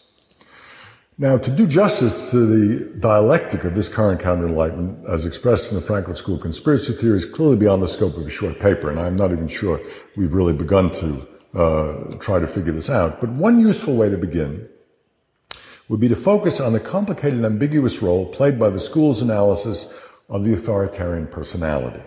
Now, 1.18 1.38
to 1.38 1.52
do 1.52 1.68
justice 1.68 2.32
to 2.32 2.48
the 2.48 3.00
dialectic 3.00 3.66
of 3.66 3.76
this 3.76 3.88
current 3.88 4.20
counter-enlightenment, 4.20 5.08
as 5.08 5.28
expressed 5.28 5.72
in 5.72 5.76
the 5.78 5.84
Frankfurt 5.84 6.18
School 6.18 6.40
conspiracy 6.40 6.94
theory, 6.94 7.18
is 7.18 7.26
clearly 7.26 7.56
beyond 7.56 7.84
the 7.84 7.88
scope 7.88 8.18
of 8.18 8.26
a 8.26 8.32
short 8.32 8.60
paper, 8.60 8.90
and 8.90 9.00
I'm 9.00 9.16
not 9.16 9.32
even 9.32 9.48
sure 9.48 9.80
we've 10.18 10.34
really 10.34 10.54
begun 10.54 10.90
to 10.92 11.28
uh, 11.54 12.18
try 12.18 12.40
to 12.40 12.48
figure 12.48 12.74
this 12.74 12.90
out. 12.90 13.22
But 13.22 13.30
one 13.30 13.60
useful 13.60 13.96
way 13.96 14.10
to 14.10 14.18
begin 14.18 14.68
would 15.88 16.00
be 16.00 16.08
to 16.08 16.16
focus 16.16 16.60
on 16.60 16.74
the 16.74 16.80
complicated, 16.80 17.36
and 17.36 17.46
ambiguous 17.46 18.02
role 18.02 18.26
played 18.26 18.58
by 18.58 18.72
the 18.72 18.80
school's 18.80 19.22
analysis 19.22 19.94
of 20.30 20.44
the 20.44 20.54
authoritarian 20.54 21.28
personality. 21.28 22.02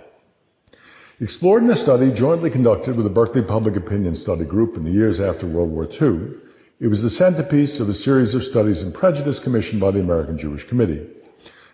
Explored 1.21 1.63
in 1.63 1.71
a 1.71 1.77
study 1.77 2.11
jointly 2.11 2.51
conducted 2.51 2.97
with 2.97 3.05
the 3.05 3.11
Berkeley 3.11 3.43
Public 3.43 3.77
Opinion 3.77 4.17
Study 4.17 4.45
Group 4.45 4.77
in 4.77 4.83
the 4.83 4.91
years 4.91 5.21
after 5.21 5.47
World 5.47 5.71
War 5.71 5.85
II, 5.85 6.41
it 6.79 6.89
was 6.89 7.03
the 7.03 7.11
centerpiece 7.11 7.81
of 7.81 7.89
a 7.89 7.95
series 7.95 8.35
of 8.35 8.45
studies 8.45 8.83
in 8.83 8.93
prejudice 8.93 9.41
commissioned 9.41 9.81
by 9.81 9.91
the 9.91 10.01
American 10.01 10.37
Jewish 10.37 10.65
Committee. 10.65 11.07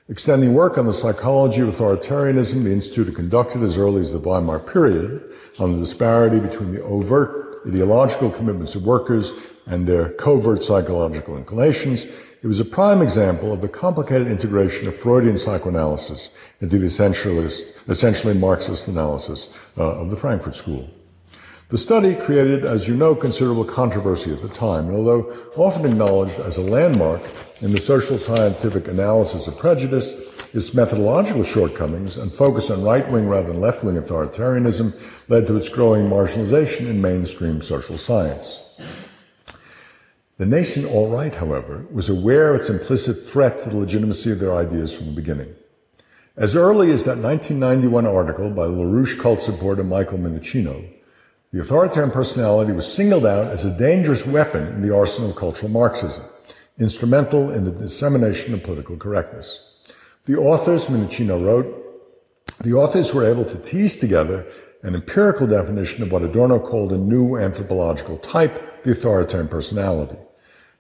Extending 0.09 0.55
work 0.55 0.79
on 0.79 0.87
the 0.87 0.93
psychology 0.93 1.61
of 1.61 1.69
authoritarianism, 1.69 2.63
the 2.63 2.73
Institute 2.73 3.07
had 3.07 3.17
conducted 3.17 3.63
as 3.63 3.77
early 3.77 4.01
as 4.01 4.13
the 4.13 4.19
Weimar 4.19 4.61
period 4.61 5.23
on 5.59 5.73
the 5.73 5.79
disparity 5.79 6.39
between 6.39 6.73
the 6.73 6.83
overt 6.83 7.67
ideological 7.67 8.31
commitments 8.31 8.75
of 8.75 8.85
workers 8.85 9.33
and 9.67 9.87
their 9.87 10.11
covert 10.11 10.63
psychological 10.63 11.37
inclinations, 11.37 12.05
it 12.05 12.47
was 12.49 12.59
a 12.59 12.65
prime 12.65 13.01
example 13.01 13.53
of 13.53 13.61
the 13.61 13.69
complicated 13.69 14.27
integration 14.27 14.89
of 14.89 14.97
Freudian 14.97 15.39
psychoanalysis 15.39 16.31
into 16.61 16.79
the 16.79 16.87
essentialist, 16.87 17.89
essentially 17.89 18.35
Marxist 18.35 18.89
analysis 18.89 19.49
uh, 19.79 20.01
of 20.01 20.11
the 20.11 20.17
Frankfurt 20.17 20.57
School. 20.57 20.91
The 21.73 21.79
study 21.79 22.15
created, 22.15 22.67
as 22.67 22.87
you 22.87 22.95
know, 22.95 23.15
considerable 23.15 23.65
controversy 23.65 24.31
at 24.31 24.43
the 24.43 24.49
time, 24.49 24.89
and 24.89 24.95
although 24.95 25.35
often 25.57 25.87
acknowledged 25.87 26.39
as 26.39 26.59
a 26.59 26.61
landmark 26.61 27.23
in 27.63 27.73
the 27.73 27.81
social 27.81 28.19
scientific 28.19 28.89
analysis 28.89 29.47
of 29.47 29.57
prejudice, 29.57 30.13
its 30.53 30.75
methodological 30.75 31.45
shortcomings 31.45 32.19
and 32.19 32.31
focus 32.31 32.69
on 32.69 32.83
right-wing 32.83 33.27
rather 33.27 33.49
than 33.49 33.63
left-wing 33.63 33.97
authoritarianism 33.97 34.93
led 35.31 35.47
to 35.47 35.57
its 35.57 35.71
growing 35.71 36.11
marginalization 36.11 36.91
in 36.91 37.01
mainstream 37.01 37.63
social 37.63 37.97
science. 37.97 38.61
The 40.37 40.45
nascent 40.45 40.95
alt-right, 40.95 41.37
however, 41.37 41.87
was 41.91 42.11
aware 42.11 42.51
of 42.51 42.57
its 42.57 42.69
implicit 42.69 43.25
threat 43.25 43.63
to 43.63 43.71
the 43.71 43.79
legitimacy 43.79 44.31
of 44.31 44.41
their 44.41 44.55
ideas 44.55 44.95
from 44.95 45.07
the 45.07 45.13
beginning. 45.13 45.55
As 46.37 46.55
early 46.55 46.91
as 46.91 47.05
that 47.05 47.17
1991 47.17 48.05
article 48.05 48.51
by 48.51 48.67
LaRouche 48.67 49.19
cult 49.19 49.41
supporter 49.41 49.85
Michael 49.85 50.19
Minnicino, 50.19 50.99
the 51.53 51.61
authoritarian 51.61 52.11
personality 52.11 52.73
was 52.73 52.91
singled 52.91 53.27
out 53.27 53.49
as 53.49 53.67
a 53.67 53.79
dangerous 53.79 54.27
weapon 54.27 54.67
in 54.69 54.81
the 54.81 54.95
arsenal 54.95 55.31
of 55.31 55.37
cultural 55.37 55.71
Marxism, 55.71 56.25
instrumental 56.79 57.51
in 57.51 57.65
the 57.65 57.71
dissemination 57.71 58.55
of 58.55 58.63
political 58.63 58.97
correctness. 58.97 59.69
The 60.25 60.37
authors, 60.37 60.87
Minnicino 60.87 61.45
wrote, 61.45 61.79
the 62.63 62.73
authors 62.73 63.13
were 63.13 63.25
able 63.25 63.45
to 63.45 63.59
tease 63.59 63.99
together 63.99 64.47
an 64.83 64.95
empirical 64.95 65.47
definition 65.47 66.03
of 66.03 66.11
what 66.11 66.23
Adorno 66.23 66.59
called 66.59 66.91
a 66.93 66.99
new 66.99 67.37
anthropological 67.37 68.17
type, 68.17 68.83
the 68.83 68.93
authoritarian 68.93 69.49
personality. 69.49 70.17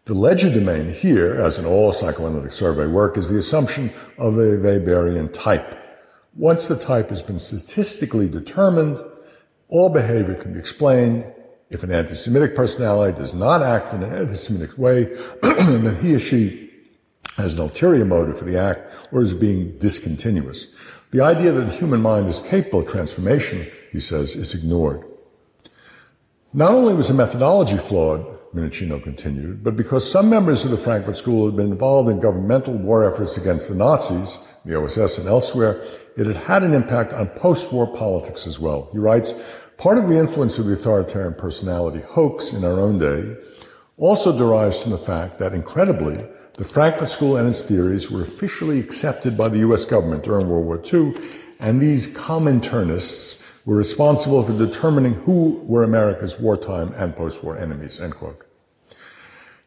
The 0.06 0.14
legerdemain 0.14 0.90
here, 0.90 1.34
as 1.34 1.58
in 1.58 1.66
all 1.66 1.92
psychoanalytic 1.92 2.52
survey 2.52 2.86
work, 2.86 3.18
is 3.18 3.28
the 3.28 3.38
assumption 3.38 3.92
of 4.16 4.38
a 4.38 4.56
Weberian 4.56 5.32
type. 5.32 5.78
Once 6.34 6.66
the 6.66 6.76
type 6.76 7.10
has 7.10 7.22
been 7.22 7.38
statistically 7.38 8.28
determined, 8.28 8.98
all 9.72 9.88
behavior 9.88 10.34
can 10.34 10.52
be 10.52 10.58
explained. 10.58 11.24
If 11.70 11.82
an 11.82 11.90
anti-Semitic 11.90 12.54
personality 12.54 13.16
does 13.16 13.32
not 13.32 13.62
act 13.62 13.94
in 13.94 14.02
an 14.02 14.14
anti-Semitic 14.14 14.76
way, 14.76 15.04
and 15.42 15.86
then 15.86 15.96
he 16.02 16.14
or 16.14 16.18
she 16.20 16.70
has 17.38 17.54
an 17.54 17.60
ulterior 17.60 18.04
motive 18.04 18.38
for 18.38 18.44
the 18.44 18.58
act 18.58 18.92
or 19.10 19.22
is 19.22 19.32
being 19.32 19.78
discontinuous. 19.78 20.66
The 21.12 21.22
idea 21.22 21.52
that 21.52 21.64
the 21.64 21.72
human 21.72 22.02
mind 22.02 22.28
is 22.28 22.42
capable 22.42 22.80
of 22.80 22.88
transformation, 22.88 23.66
he 23.90 24.00
says, 24.00 24.36
is 24.36 24.54
ignored. 24.54 25.04
Not 26.52 26.72
only 26.72 26.92
was 26.92 27.08
the 27.08 27.14
methodology 27.14 27.78
flawed, 27.78 28.26
Minnicino 28.54 29.02
continued, 29.02 29.64
but 29.64 29.76
because 29.76 30.10
some 30.10 30.28
members 30.28 30.66
of 30.66 30.70
the 30.70 30.76
Frankfurt 30.76 31.16
School 31.16 31.46
had 31.46 31.56
been 31.56 31.72
involved 31.72 32.10
in 32.10 32.20
governmental 32.20 32.76
war 32.76 33.10
efforts 33.10 33.38
against 33.38 33.68
the 33.68 33.74
Nazis, 33.74 34.38
the 34.66 34.78
OSS 34.78 35.16
and 35.16 35.26
elsewhere, 35.26 35.82
it 36.16 36.26
had 36.26 36.36
had 36.36 36.62
an 36.62 36.74
impact 36.74 37.14
on 37.14 37.28
post-war 37.28 37.86
politics 37.96 38.46
as 38.46 38.60
well. 38.60 38.90
He 38.92 38.98
writes, 38.98 39.32
part 39.82 39.98
of 39.98 40.08
the 40.08 40.16
influence 40.16 40.60
of 40.60 40.66
the 40.66 40.72
authoritarian 40.74 41.34
personality 41.34 41.98
hoax 41.98 42.52
in 42.52 42.64
our 42.64 42.78
own 42.78 43.00
day 43.00 43.36
also 43.96 44.36
derives 44.38 44.80
from 44.80 44.92
the 44.92 44.96
fact 44.96 45.40
that, 45.40 45.52
incredibly, 45.52 46.14
the 46.54 46.62
Frankfurt 46.62 47.08
School 47.08 47.36
and 47.36 47.48
its 47.48 47.62
theories 47.62 48.08
were 48.08 48.22
officially 48.22 48.78
accepted 48.78 49.36
by 49.36 49.48
the 49.48 49.58
U.S. 49.58 49.84
government 49.84 50.22
during 50.22 50.48
World 50.48 50.66
War 50.66 50.80
II, 50.80 51.20
and 51.58 51.80
these 51.80 52.06
Cominternists 52.06 53.42
were 53.66 53.76
responsible 53.76 54.44
for 54.44 54.56
determining 54.56 55.14
who 55.14 55.60
were 55.64 55.82
America's 55.82 56.38
wartime 56.38 56.92
and 56.92 57.16
post-war 57.16 57.58
enemies, 57.58 57.98
end 57.98 58.14
quote. 58.14 58.40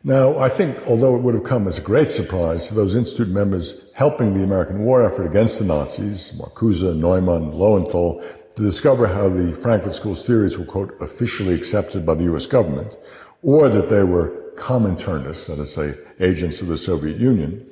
Now, 0.02 0.38
I 0.38 0.48
think, 0.48 0.82
although 0.88 1.18
it 1.18 1.24
would 1.24 1.36
have 1.36 1.44
come 1.44 1.68
as 1.68 1.78
a 1.78 1.82
great 1.82 2.10
surprise 2.10 2.70
to 2.70 2.74
those 2.74 2.96
Institute 2.96 3.28
members 3.28 3.92
helping 3.96 4.34
the 4.34 4.44
American 4.44 4.80
war 4.80 5.04
effort 5.04 5.26
against 5.26 5.60
the 5.60 5.66
Nazis, 5.66 6.32
Marcuse, 6.40 6.96
Neumann, 6.96 7.52
Lowenthal, 7.52 8.24
to 8.56 8.64
discover 8.64 9.08
how 9.08 9.28
the 9.28 9.52
Frankfurt 9.52 9.96
School's 9.96 10.26
theories 10.26 10.58
were, 10.58 10.66
quote, 10.66 10.96
officially 11.02 11.54
accepted 11.54 12.06
by 12.06 12.16
the 12.16 12.24
U.S. 12.26 12.48
government, 12.48 12.96
or 13.42 13.70
that 13.70 13.90
they 13.90 14.04
were 14.04 14.42
Cominternists, 14.56 15.48
that 15.48 15.60
is, 15.60 15.74
say, 15.74 15.96
agents 16.20 16.62
of 16.62 16.68
the 16.68 16.78
Soviet 16.78 17.18
Union, 17.18 17.66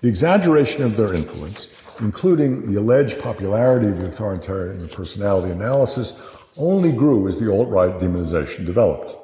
the 0.00 0.08
exaggeration 0.08 0.82
of 0.82 0.96
their 0.96 1.12
influence, 1.12 2.00
including 2.00 2.64
the 2.64 2.80
alleged 2.80 3.20
popularity 3.20 3.88
of 3.88 3.98
the 3.98 4.06
authoritarian 4.06 4.88
personality 4.88 5.52
analysis, 5.52 6.14
only 6.56 6.92
grew 6.92 7.28
as 7.28 7.38
the 7.38 7.52
alt-right 7.52 7.98
demonization 7.98 8.64
developed. 8.64 9.14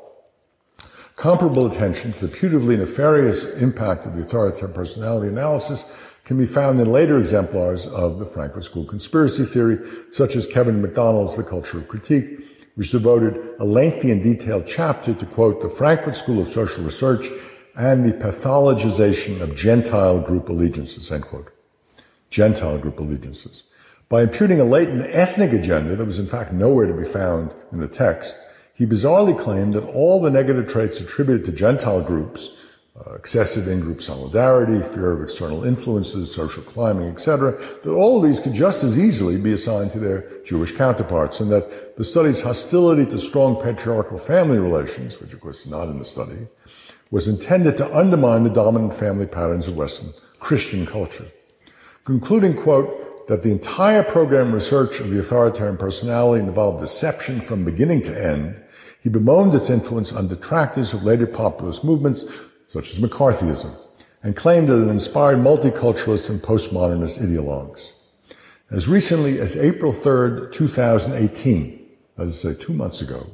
Comparable 1.17 1.67
attention 1.67 2.13
to 2.13 2.27
the 2.27 2.37
putatively 2.37 2.79
nefarious 2.79 3.47
impact 3.55 4.05
of 4.05 4.15
the 4.15 4.21
authoritarian 4.21 4.75
personality 4.75 5.29
analysis 5.29 5.91
can 6.27 6.37
be 6.37 6.45
found 6.45 6.81
in 6.81 6.91
later 6.91 7.19
exemplars 7.21 7.87
of 7.87 8.19
the 8.19 8.27
Frankfurt 8.27 8.65
School 8.65 8.85
conspiracy 8.85 9.45
theory, 9.45 9.79
such 10.11 10.35
as 10.35 10.45
Kevin 10.49 10.83
MacDonald's 10.83 11.37
The 11.37 11.45
Culture 11.45 11.79
of 11.79 11.87
Critique, 11.87 12.41
which 12.75 12.91
devoted 12.91 13.55
a 13.61 13.65
lengthy 13.65 14.11
and 14.11 14.21
detailed 14.21 14.67
chapter 14.67 15.15
to 15.15 15.25
quote 15.25 15.63
the 15.63 15.69
Frankfurt 15.69 16.17
School 16.17 16.43
of 16.43 16.49
Social 16.49 16.83
Research 16.83 17.29
and 17.77 18.05
the 18.05 18.13
pathologization 18.13 19.41
of 19.41 19.55
Gentile 19.55 20.19
group 20.19 20.49
allegiances, 20.49 21.13
end 21.13 21.23
quote. 21.23 21.53
Gentile 22.29 22.79
group 22.79 22.99
allegiances. 22.99 23.63
By 24.09 24.23
imputing 24.23 24.61
a 24.61 24.65
latent 24.65 25.07
ethnic 25.09 25.53
agenda 25.53 25.95
that 25.95 26.05
was 26.05 26.19
in 26.19 26.27
fact 26.27 26.53
nowhere 26.53 26.87
to 26.87 26.95
be 26.95 27.05
found 27.05 27.55
in 27.71 27.79
the 27.79 27.87
text, 27.87 28.37
he 28.75 28.85
bizarrely 28.85 29.39
claimed 29.39 29.75
that 29.75 29.85
all 29.85 30.21
the 30.21 30.31
negative 30.31 30.69
traits 30.69 31.01
attributed 31.01 31.45
to 31.45 31.53
Gentile 31.53 32.03
groups, 32.03 32.51
uh, 33.05 33.15
excessive 33.15 33.69
in-group 33.69 34.01
solidarity, 34.01 34.81
fear 34.81 35.13
of 35.13 35.23
external 35.23 35.65
influences, 35.65 36.33
social 36.33 36.63
climbing, 36.63 37.09
etc., 37.09 37.53
that 37.83 37.93
all 37.93 38.19
of 38.19 38.25
these 38.25 38.41
could 38.41 38.55
just 38.55 38.83
as 38.85 38.99
easily 38.99 39.37
be 39.37 39.53
assigned 39.53 39.91
to 39.91 39.99
their 39.99 40.27
Jewish 40.45 40.73
counterparts, 40.73 41.41
and 41.41 41.51
that 41.53 41.97
the 41.97 42.05
study's 42.05 42.41
hostility 42.41 43.05
to 43.07 43.19
strong 43.19 43.61
patriarchal 43.61 44.19
family 44.19 44.59
relations, 44.59 45.21
which 45.21 45.35
of 45.35 45.41
course 45.41 45.67
is 45.67 45.71
not 45.71 45.89
in 45.89 45.99
the 45.99 46.05
study, 46.05 46.49
was 47.11 47.29
intended 47.29 47.77
to 47.77 47.97
undermine 47.97 48.45
the 48.45 48.51
dominant 48.51 48.95
family 48.95 49.27
patterns 49.27 49.69
of 49.69 49.77
Western 49.77 50.11
Christian 50.41 50.87
culture. 50.87 51.27
Concluding, 52.05 52.55
quote, 52.55 53.29
that 53.29 53.43
the 53.43 53.51
entire 53.51 54.03
program 54.03 54.53
research 54.53 55.01
of 55.01 55.11
the 55.11 55.19
authoritarian 55.19 55.77
personality 55.77 56.43
involved 56.43 56.81
deception 56.81 57.41
from 57.41 57.65
beginning 57.65 58.01
to 58.03 58.25
end, 58.25 58.63
he 59.03 59.09
bemoaned 59.09 59.55
its 59.55 59.71
influence 59.71 60.13
on 60.13 60.29
detractors 60.29 60.95
of 60.95 61.03
later 61.03 61.27
populist 61.27 61.85
movements, 61.85 62.25
such 62.69 62.91
as 62.91 62.99
McCarthyism, 62.99 63.75
and 64.23 64.35
claimed 64.35 64.69
that 64.69 64.83
it 64.83 64.89
inspired 64.89 65.39
multiculturalist 65.39 66.31
and 66.31 66.43
postmodernist 66.43 67.21
ideologues. 67.21 67.93
As 68.71 68.89
recently 68.89 69.39
as 69.39 69.57
April 69.57 69.93
3rd, 69.93 70.53
2018, 70.53 71.89
that 72.17 72.25
is 72.25 72.41
to 72.41 72.55
say 72.55 72.61
two 72.61 72.73
months 72.73 73.01
ago, 73.01 73.27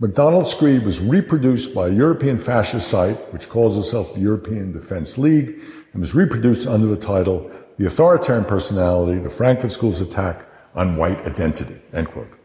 MacDonald 0.00 0.48
Screed 0.48 0.84
was 0.84 1.00
reproduced 1.00 1.72
by 1.72 1.86
a 1.86 1.92
European 1.92 2.36
fascist 2.36 2.88
site, 2.88 3.16
which 3.32 3.48
calls 3.48 3.78
itself 3.78 4.14
the 4.14 4.20
European 4.20 4.72
Defense 4.72 5.16
League, 5.16 5.60
and 5.92 6.00
was 6.00 6.14
reproduced 6.14 6.66
under 6.66 6.88
the 6.88 6.96
title 6.96 7.48
The 7.78 7.86
Authoritarian 7.86 8.44
Personality, 8.44 9.20
the 9.20 9.30
Frankfurt 9.30 9.70
School's 9.70 10.00
Attack 10.00 10.44
on 10.74 10.96
White 10.96 11.24
Identity, 11.24 11.80
end 11.92 12.08
quote. 12.08 12.41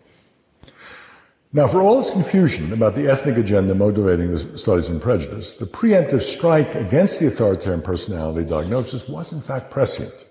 Now, 1.54 1.66
for 1.66 1.82
all 1.82 1.96
this 1.96 2.12
confusion 2.12 2.74
about 2.74 2.96
the 2.96 3.08
ethnic 3.08 3.38
agenda 3.38 3.74
motivating 3.74 4.32
the 4.32 4.38
studies 4.38 4.90
in 4.90 5.00
prejudice, 5.00 5.54
the 5.54 5.66
preemptive 5.66 6.22
strike 6.22 6.76
against 6.76 7.22
the 7.22 7.28
authoritarian 7.28 7.82
personality 7.82 8.48
diagnosis 8.48 9.08
was 9.08 9.32
in 9.32 9.40
fact 9.40 9.72
prescient, 9.72 10.26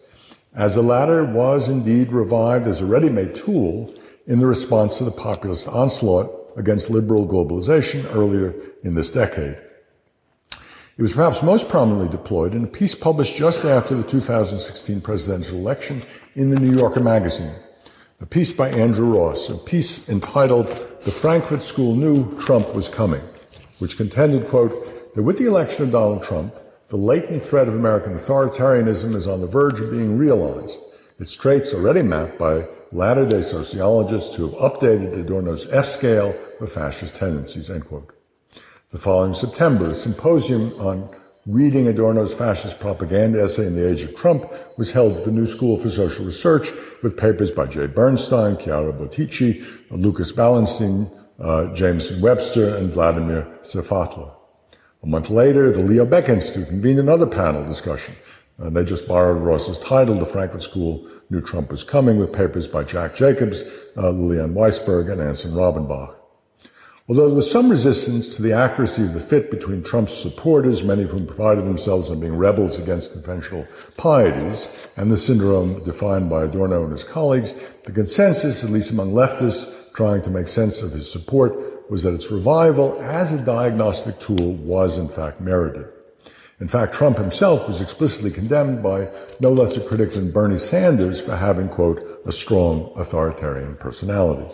as 0.54 0.74
the 0.74 0.82
latter 0.82 1.24
was 1.24 1.70
indeed 1.70 2.12
revived 2.12 2.66
as 2.66 2.82
a 2.82 2.86
ready-made 2.86 3.34
tool 3.34 3.94
in 4.26 4.40
the 4.40 4.46
response 4.46 4.98
to 4.98 5.04
the 5.04 5.10
populist 5.10 5.66
onslaught 5.68 6.30
against 6.54 6.90
liberal 6.90 7.26
globalization 7.26 8.04
earlier 8.14 8.54
in 8.82 8.94
this 8.94 9.10
decade. 9.10 9.56
It 10.98 11.02
was 11.02 11.14
perhaps 11.14 11.42
most 11.42 11.70
prominently 11.70 12.10
deployed 12.10 12.54
in 12.54 12.64
a 12.64 12.68
piece 12.68 12.94
published 12.94 13.36
just 13.36 13.64
after 13.64 13.94
the 13.94 14.02
2016 14.02 15.00
presidential 15.00 15.56
election 15.56 16.02
in 16.34 16.50
the 16.50 16.60
New 16.60 16.76
Yorker 16.76 17.00
magazine, 17.00 17.54
a 18.20 18.26
piece 18.26 18.52
by 18.52 18.68
Andrew 18.68 19.14
Ross, 19.14 19.48
a 19.48 19.56
piece 19.56 20.06
entitled 20.10 20.68
The 21.06 21.12
Frankfurt 21.12 21.62
School 21.62 21.94
Knew 21.94 22.36
Trump 22.40 22.74
Was 22.74 22.88
Coming, 22.88 23.22
which 23.78 23.96
contended, 23.96 24.48
quote, 24.48 25.14
that 25.14 25.22
with 25.22 25.38
the 25.38 25.46
election 25.46 25.84
of 25.84 25.92
Donald 25.92 26.24
Trump, 26.24 26.52
the 26.88 26.96
latent 26.96 27.44
threat 27.44 27.68
of 27.68 27.76
American 27.76 28.14
authoritarianism 28.14 29.14
is 29.14 29.28
on 29.28 29.40
the 29.40 29.46
verge 29.46 29.78
of 29.78 29.92
being 29.92 30.18
realized, 30.18 30.80
its 31.20 31.36
traits 31.36 31.72
already 31.72 32.02
mapped 32.02 32.38
by 32.38 32.66
latter-day 32.90 33.42
sociologists 33.42 34.34
who 34.34 34.48
have 34.48 34.72
updated 34.72 35.16
Adorno's 35.16 35.72
F-scale 35.72 36.32
for 36.58 36.66
fascist 36.66 37.14
tendencies, 37.14 37.70
end 37.70 37.86
quote. 37.86 38.12
The 38.90 38.98
following 38.98 39.34
September, 39.34 39.90
a 39.90 39.94
symposium 39.94 40.72
on 40.80 41.08
reading 41.46 41.86
Adorno's 41.86 42.34
fascist 42.34 42.80
propaganda 42.80 43.40
essay 43.42 43.66
in 43.66 43.76
the 43.76 43.88
age 43.88 44.02
of 44.02 44.16
Trump 44.16 44.52
was 44.76 44.90
held 44.90 45.16
at 45.16 45.24
the 45.24 45.30
New 45.30 45.46
School 45.46 45.76
for 45.76 45.88
Social 45.88 46.26
Research 46.26 46.70
with 47.02 47.16
papers 47.16 47.52
by 47.52 47.66
Jay 47.66 47.86
Bernstein, 47.86 48.56
Chiara 48.56 48.92
Bottici, 48.92 49.64
Lucas 49.90 50.32
Ballenstein, 50.32 51.10
uh, 51.38 51.72
Jamieson 51.72 52.20
Webster, 52.20 52.74
and 52.76 52.92
Vladimir 52.92 53.46
Safatle. 53.62 54.34
A 55.02 55.06
month 55.06 55.30
later, 55.30 55.70
the 55.70 55.82
Leo 55.82 56.04
Baeck 56.04 56.28
Institute 56.28 56.66
convened 56.66 56.98
another 56.98 57.26
panel 57.26 57.64
discussion 57.64 58.16
and 58.58 58.74
they 58.74 58.84
just 58.84 59.06
borrowed 59.06 59.42
Ross's 59.42 59.78
title, 59.78 60.14
The 60.18 60.26
Frankfurt 60.26 60.62
School 60.62 61.06
Knew 61.28 61.42
Trump 61.42 61.70
Was 61.70 61.84
Coming, 61.84 62.16
with 62.16 62.32
papers 62.32 62.66
by 62.66 62.84
Jack 62.84 63.14
Jacobs, 63.14 63.62
uh, 63.96 64.10
Liliane 64.10 64.54
Weissberg, 64.54 65.12
and 65.12 65.20
Anson 65.20 65.52
Rabinbach. 65.52 66.18
Although 67.08 67.26
there 67.26 67.36
was 67.36 67.48
some 67.48 67.70
resistance 67.70 68.34
to 68.34 68.42
the 68.42 68.52
accuracy 68.52 69.02
of 69.02 69.14
the 69.14 69.20
fit 69.20 69.48
between 69.48 69.84
Trump's 69.84 70.12
supporters, 70.12 70.82
many 70.82 71.04
of 71.04 71.10
whom 71.10 71.24
prided 71.24 71.64
themselves 71.64 72.10
on 72.10 72.18
being 72.18 72.36
rebels 72.36 72.80
against 72.80 73.12
conventional 73.12 73.64
pieties, 73.96 74.68
and 74.96 75.08
the 75.08 75.16
syndrome 75.16 75.84
defined 75.84 76.28
by 76.28 76.42
Adorno 76.42 76.82
and 76.82 76.90
his 76.90 77.04
colleagues, 77.04 77.54
the 77.84 77.92
consensus, 77.92 78.64
at 78.64 78.70
least 78.70 78.90
among 78.90 79.12
leftists 79.12 79.92
trying 79.94 80.20
to 80.22 80.30
make 80.30 80.48
sense 80.48 80.82
of 80.82 80.90
his 80.90 81.08
support, 81.08 81.88
was 81.88 82.02
that 82.02 82.14
its 82.14 82.32
revival 82.32 83.00
as 83.00 83.32
a 83.32 83.38
diagnostic 83.38 84.18
tool 84.18 84.54
was 84.54 84.98
in 84.98 85.08
fact 85.08 85.40
merited. 85.40 85.86
In 86.58 86.66
fact, 86.66 86.92
Trump 86.92 87.18
himself 87.18 87.68
was 87.68 87.80
explicitly 87.80 88.32
condemned 88.32 88.82
by 88.82 89.08
no 89.38 89.50
less 89.50 89.76
a 89.76 89.80
critic 89.80 90.10
than 90.10 90.32
Bernie 90.32 90.56
Sanders 90.56 91.20
for 91.20 91.36
having, 91.36 91.68
quote, 91.68 92.22
a 92.26 92.32
strong 92.32 92.92
authoritarian 92.96 93.76
personality. 93.76 94.52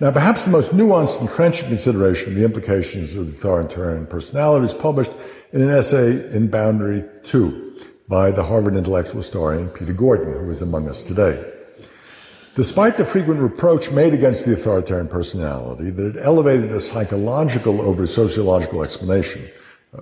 Now, 0.00 0.12
perhaps 0.12 0.44
the 0.44 0.52
most 0.52 0.70
nuanced 0.70 1.20
and 1.20 1.28
trenchant 1.28 1.70
consideration 1.70 2.30
of 2.30 2.38
the 2.38 2.44
implications 2.44 3.16
of 3.16 3.26
the 3.26 3.32
authoritarian 3.32 4.06
personality 4.06 4.66
is 4.66 4.74
published 4.74 5.10
in 5.52 5.60
an 5.60 5.70
essay 5.70 6.32
in 6.32 6.48
Boundary 6.48 7.04
2 7.24 7.76
by 8.06 8.30
the 8.30 8.44
Harvard 8.44 8.76
intellectual 8.76 9.16
historian 9.16 9.68
Peter 9.70 9.92
Gordon, 9.92 10.34
who 10.34 10.48
is 10.50 10.62
among 10.62 10.88
us 10.88 11.02
today. 11.02 11.44
Despite 12.54 12.96
the 12.96 13.04
frequent 13.04 13.40
reproach 13.40 13.90
made 13.90 14.14
against 14.14 14.44
the 14.44 14.52
authoritarian 14.52 15.08
personality 15.08 15.90
that 15.90 16.16
it 16.16 16.22
elevated 16.24 16.70
a 16.70 16.78
psychological 16.78 17.80
over 17.80 18.06
sociological 18.06 18.84
explanation, 18.84 19.48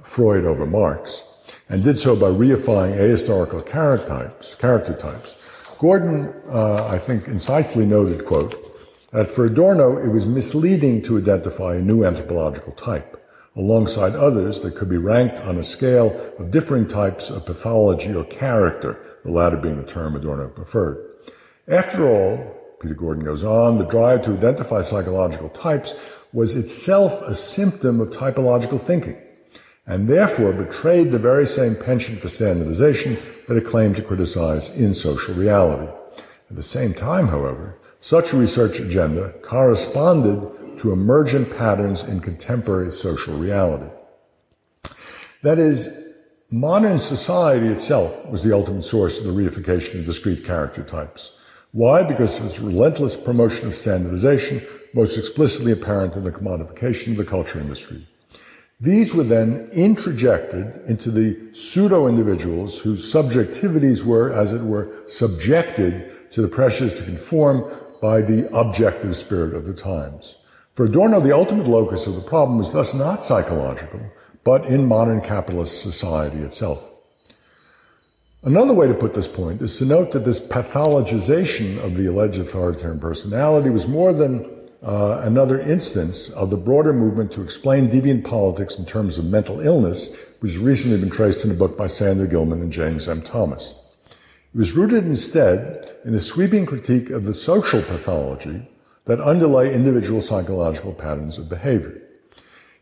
Freud 0.03 0.45
over 0.45 0.67
Marx, 0.67 1.23
and 1.71 1.83
did 1.83 1.99
so 1.99 2.15
by 2.15 2.29
reifying 2.29 2.99
ahistorical 2.99 3.65
character 3.65 4.07
types. 4.07 4.55
Character 4.57 4.93
types. 4.93 5.43
Gordon, 5.79 6.35
uh, 6.49 6.87
I 6.87 6.99
think, 6.99 7.25
insightfully 7.25 7.87
noted, 7.87 8.27
quote, 8.27 8.66
that 9.13 9.31
for 9.31 9.47
Adorno 9.47 9.99
it 9.99 10.09
was 10.09 10.27
misleading 10.27 11.03
to 11.03 11.19
identify 11.19 11.77
a 11.77 11.83
new 11.83 12.05
anthropological 12.05 12.73
type, 12.73 13.23
alongside 13.55 14.15
others 14.15 14.63
that 14.63 14.75
could 14.75 14.89
be 14.89 14.97
ranked 14.97 15.41
on 15.41 15.57
a 15.57 15.63
scale 15.63 16.15
of 16.39 16.51
differing 16.51 16.87
types 16.87 17.31
of 17.31 17.47
pathology 17.47 18.15
or 18.15 18.25
character, 18.25 18.99
the 19.25 19.31
latter 19.31 19.57
being 19.57 19.77
the 19.77 19.87
term 19.87 20.15
Adorno 20.17 20.49
preferred. 20.49 21.15
After 21.69 22.07
all, 22.07 22.55
Peter 22.81 22.95
Gordon 22.95 23.25
goes 23.25 23.45
on, 23.45 23.79
the 23.79 23.87
drive 23.87 24.23
to 24.23 24.33
identify 24.33 24.83
psychological 24.83 25.49
types 25.49 25.95
was 26.33 26.55
itself 26.55 27.23
a 27.23 27.35
symptom 27.35 28.01
of 28.01 28.11
typological 28.11 28.81
thinking 28.81 29.17
and 29.87 30.09
therefore 30.09 30.53
betrayed 30.53 31.13
the 31.13 31.19
very 31.19 31.47
same 31.47 31.77
penchant 31.77 32.21
for 32.21 32.29
standardization 32.29 33.17
that 33.47 33.57
it 33.57 33.65
claimed 33.65 33.97
to 33.97 34.03
criticize 34.03 34.71
in 34.71 34.93
social 34.93 35.35
reality. 35.35 35.91
At 36.51 36.57
the 36.57 36.63
same 36.63 36.93
time, 36.93 37.29
however, 37.29 37.79
such 38.01 38.33
research 38.33 38.81
agenda 38.81 39.33
corresponded 39.43 40.79
to 40.79 40.93
emergent 40.93 41.57
patterns 41.57 42.05
in 42.05 42.21
contemporary 42.21 42.93
social 42.93 43.37
reality. 43.39 43.91
That 45.43 45.59
is, 45.59 45.89
modern 46.51 46.99
society 46.99 47.67
itself 47.69 48.27
was 48.27 48.43
the 48.43 48.55
ultimate 48.55 48.83
source 48.83 49.19
of 49.19 49.25
the 49.25 49.33
reification 49.33 50.01
of 50.01 50.07
discrete 50.07 50.45
character 50.45 50.83
types. 50.83 51.37
Why? 51.73 52.05
Because 52.05 52.39
of 52.39 52.47
its 52.47 52.61
relentless 52.61 53.17
promotion 53.17 53.67
of 53.67 53.75
standardization, 53.75 54.63
most 54.95 55.19
explicitly 55.19 55.73
apparent 55.73 56.17
in 56.17 56.25
the 56.25 56.33
commodification 56.33 57.13
of 57.13 57.17
the 57.17 57.25
culture 57.25 57.59
industry. 57.59 58.07
These 58.81 59.15
were 59.15 59.23
then 59.23 59.69
introjected 59.69 60.87
into 60.87 61.11
the 61.11 61.55
pseudo 61.55 62.07
individuals 62.07 62.79
whose 62.79 63.13
subjectivities 63.13 64.05
were, 64.05 64.33
as 64.33 64.53
it 64.53 64.63
were, 64.63 64.91
subjected 65.07 66.31
to 66.33 66.43
the 66.43 66.49
pressures 66.49 66.95
to 66.95 67.05
conform 67.05 67.71
by 68.01 68.21
the 68.21 68.49
objective 68.57 69.17
spirit 69.17 69.55
of 69.55 69.67
the 69.67 69.75
times. 69.75 70.37
For 70.75 70.85
Adorno, 70.85 71.21
the 71.21 71.35
ultimate 71.35 71.67
locus 71.67 72.07
of 72.07 72.15
the 72.15 72.21
problem 72.21 72.59
was 72.59 72.73
thus 72.73 72.93
not 72.93 73.25
psychological, 73.25 74.01
but 74.45 74.67
in 74.67 74.87
modern 74.87 75.21
capitalist 75.21 75.83
society 75.83 76.39
itself. 76.39 76.89
Another 78.43 78.75
way 78.75 78.87
to 78.87 78.95
put 78.95 79.15
this 79.15 79.27
point 79.27 79.61
is 79.61 79.79
to 79.79 79.85
note 79.85 80.13
that 80.13 80.25
this 80.25 80.39
pathologization 80.39 81.83
of 81.83 81.97
the 81.97 82.07
alleged 82.07 82.39
authoritarian 82.39 83.01
personality 83.01 83.71
was 83.71 83.89
more 83.89 84.13
than 84.13 84.45
uh, 84.83 85.21
another 85.25 85.59
instance 85.59 86.29
of 86.31 86.51
the 86.51 86.57
broader 86.57 86.93
movement 86.93 87.33
to 87.33 87.43
explain 87.43 87.89
deviant 87.89 88.25
politics 88.25 88.79
in 88.79 88.85
terms 88.85 89.19
of 89.19 89.25
mental 89.25 89.61
illness, 89.61 90.15
which 90.41 90.53
has 90.53 90.61
recently 90.61 90.99
been 90.99 91.11
traced 91.11 91.45
in 91.45 91.51
a 91.51 91.55
book 91.55 91.77
by 91.77 91.89
Sander 91.89 92.27
Gilman 92.27 92.61
and 92.61 92.71
James 92.71 93.09
M. 93.09 93.23
Thomas. 93.23 93.75
It 94.57 94.61
was 94.61 94.73
rooted 94.73 95.05
instead 95.05 95.85
in 96.07 96.15
a 96.15 96.19
sweeping 96.19 96.65
critique 96.65 97.11
of 97.11 97.25
the 97.25 97.35
social 97.35 97.83
pathology 97.83 98.67
that 99.05 99.21
underlay 99.21 99.75
individual 99.75 100.23
psychological 100.23 100.95
patterns 100.95 101.37
of 101.37 101.51
behavior. 101.51 102.01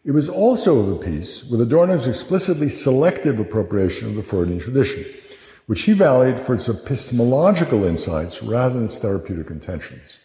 It 0.04 0.12
was 0.12 0.28
also 0.28 0.78
of 0.78 0.88
a 0.92 1.04
piece 1.04 1.42
with 1.42 1.60
Adorno's 1.60 2.06
explicitly 2.06 2.68
selective 2.68 3.40
appropriation 3.40 4.06
of 4.06 4.14
the 4.14 4.22
Freudian 4.22 4.60
tradition, 4.60 5.04
which 5.66 5.82
he 5.82 5.94
valued 5.94 6.38
for 6.38 6.54
its 6.54 6.68
epistemological 6.68 7.82
insights 7.84 8.40
rather 8.40 8.74
than 8.76 8.84
its 8.84 8.98
therapeutic 8.98 9.50
intentions. 9.50 10.20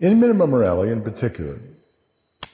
In 0.00 0.18
Minima 0.18 0.46
Moralia, 0.46 0.92
in 0.92 1.02
particular, 1.02 1.58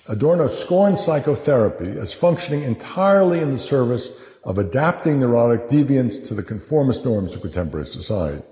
Adorno 0.09 0.49
scorned 0.49 0.99
psychotherapy 0.99 1.93
as 1.93 2.13
functioning 2.13 2.65
entirely 2.65 3.39
in 3.39 3.53
the 3.53 3.59
service 3.59 4.30
of 4.45 4.59
adapting 4.59 5.21
neurotic 5.21 5.69
deviance 5.69 6.27
to 6.27 6.35
the 6.35 6.43
conformist 6.43 7.05
norms 7.05 7.35
of 7.35 7.43
contemporary 7.43 7.87
society. 7.87 8.43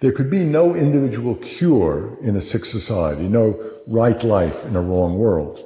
There 0.00 0.12
could 0.12 0.30
be 0.30 0.44
no 0.44 0.74
individual 0.74 1.36
cure 1.36 2.18
in 2.20 2.36
a 2.36 2.40
sick 2.40 2.64
society, 2.64 3.28
no 3.28 3.58
right 3.86 4.22
life 4.22 4.64
in 4.66 4.76
a 4.76 4.82
wrong 4.82 5.18
world. 5.18 5.64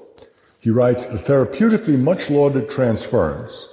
He 0.60 0.70
writes, 0.70 1.06
the 1.06 1.16
therapeutically 1.16 1.98
much 1.98 2.30
lauded 2.30 2.70
transference 2.70 3.68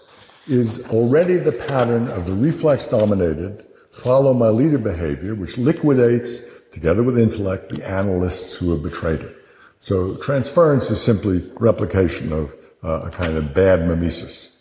is 0.47 0.86
already 0.88 1.38
the 1.38 1.51
pattern 1.51 2.07
of 2.07 2.25
the 2.25 2.33
reflex 2.33 2.88
dominated 2.88 3.65
follow 3.91 4.33
my 4.33 4.49
leader 4.49 4.77
behavior, 4.77 5.36
which 5.36 5.57
liquidates 5.57 6.41
together 6.71 7.03
with 7.03 7.17
intellect, 7.17 7.69
the 7.69 7.88
analysts 7.88 8.55
who 8.55 8.71
have 8.71 8.83
betrayed 8.83 9.21
it. 9.21 9.36
So 9.79 10.17
transference 10.17 10.89
is 10.89 11.01
simply 11.01 11.49
replication 11.55 12.33
of 12.33 12.53
uh, 12.83 13.03
a 13.03 13.09
kind 13.09 13.38
of 13.38 13.53
bad 13.53 13.88
mimesis. 13.88 14.55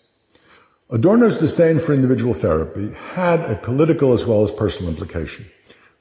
Adorno's 0.94 1.40
disdain 1.40 1.80
for 1.80 1.92
individual 1.92 2.34
therapy 2.34 2.92
had 3.14 3.40
a 3.50 3.56
political 3.56 4.12
as 4.12 4.26
well 4.26 4.44
as 4.44 4.52
personal 4.52 4.92
implication, 4.92 5.44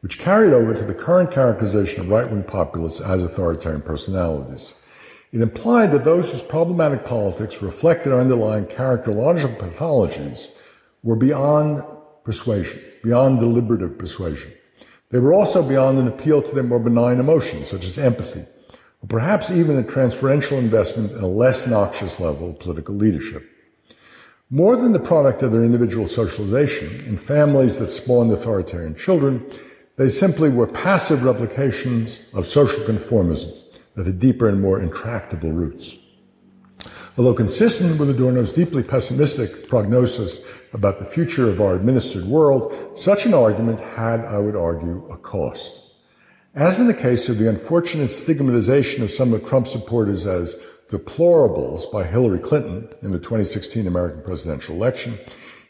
which 0.02 0.20
carried 0.20 0.54
over 0.54 0.76
to 0.76 0.84
the 0.84 0.94
current 0.94 1.32
characterization 1.32 2.02
of 2.02 2.10
right-wing 2.10 2.44
populists 2.44 3.02
as 3.02 3.24
authoritarian 3.24 3.82
personalities. 3.82 4.76
It 5.32 5.42
implied 5.42 5.92
that 5.94 6.06
those 6.06 6.30
whose 6.30 6.44
problematic 6.44 7.06
politics 7.06 7.60
reflected 7.60 8.14
underlying 8.14 8.66
characterological 8.66 9.58
pathologies 9.58 10.52
were 11.02 11.16
beyond 11.16 11.82
persuasion, 12.24 12.80
beyond 13.02 13.40
deliberative 13.40 13.98
persuasion. 13.98 14.54
They 15.10 15.18
were 15.18 15.34
also 15.34 15.68
beyond 15.68 15.98
an 15.98 16.08
appeal 16.08 16.44
to 16.44 16.54
their 16.54 16.64
more 16.64 16.78
benign 16.78 17.20
emotions, 17.20 17.68
such 17.68 17.84
as 17.84 17.98
empathy, 17.98 18.46
or 19.02 19.08
perhaps 19.08 19.50
even 19.50 19.80
a 19.80 19.82
transferential 19.82 20.60
investment 20.60 21.14
in 21.14 21.24
a 21.24 21.28
less 21.28 21.66
noxious 21.66 22.20
level 22.20 22.52
of 22.52 22.60
political 22.60 22.94
leadership. 22.94 23.50
More 24.54 24.76
than 24.76 24.92
the 24.92 25.00
product 25.00 25.42
of 25.42 25.52
their 25.52 25.64
individual 25.64 26.06
socialization 26.06 27.04
in 27.08 27.18
families 27.18 27.80
that 27.80 27.92
spawned 27.92 28.32
authoritarian 28.32 28.94
children, 28.94 29.44
they 29.96 30.08
simply 30.08 30.48
were 30.48 30.68
passive 30.68 31.24
replications 31.24 32.24
of 32.36 32.46
social 32.46 32.82
conformism 32.82 33.52
that 33.96 34.06
had 34.06 34.20
deeper 34.20 34.48
and 34.48 34.62
more 34.62 34.80
intractable 34.80 35.52
roots. 35.52 35.98
Although 37.18 37.34
consistent 37.34 38.00
with 38.00 38.12
Adorno's 38.12 38.54
deeply 38.54 38.84
pessimistic 38.84 39.68
prognosis 39.68 40.40
about 40.72 41.00
the 41.00 41.06
future 41.06 41.50
of 41.50 41.60
our 41.60 41.74
administered 41.76 42.26
world, 42.26 42.96
such 42.96 43.26
an 43.26 43.34
argument 43.34 43.82
had, 43.82 44.20
I 44.20 44.38
would 44.38 44.56
argue, 44.56 45.08
a 45.10 45.18
cost. 45.18 45.96
As 46.54 46.80
in 46.80 46.86
the 46.86 46.94
case 46.94 47.28
of 47.28 47.40
the 47.40 47.50
unfortunate 47.50 48.10
stigmatization 48.10 49.02
of 49.02 49.10
some 49.10 49.34
of 49.34 49.50
Trump's 49.50 49.72
supporters 49.72 50.28
as 50.28 50.56
deplorables 50.94 51.92
by 51.92 52.04
Hillary 52.04 52.38
Clinton 52.38 52.88
in 53.02 53.12
the 53.12 53.18
2016 53.18 53.88
American 53.88 54.22
presidential 54.22 54.76
election, 54.76 55.18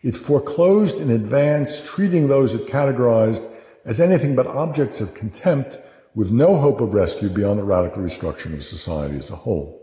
it 0.01 0.17
foreclosed 0.17 0.99
in 0.99 1.09
advance 1.09 1.79
treating 1.89 2.27
those 2.27 2.53
it 2.53 2.67
categorized 2.67 3.49
as 3.85 4.01
anything 4.01 4.35
but 4.35 4.45
objects 4.45 4.99
of 4.99 5.13
contempt 5.13 5.77
with 6.13 6.31
no 6.31 6.57
hope 6.57 6.81
of 6.81 6.93
rescue 6.93 7.29
beyond 7.29 7.57
the 7.57 7.63
radical 7.63 8.03
restructuring 8.03 8.53
of 8.53 8.63
society 8.63 9.15
as 9.15 9.31
a 9.31 9.35
whole. 9.35 9.79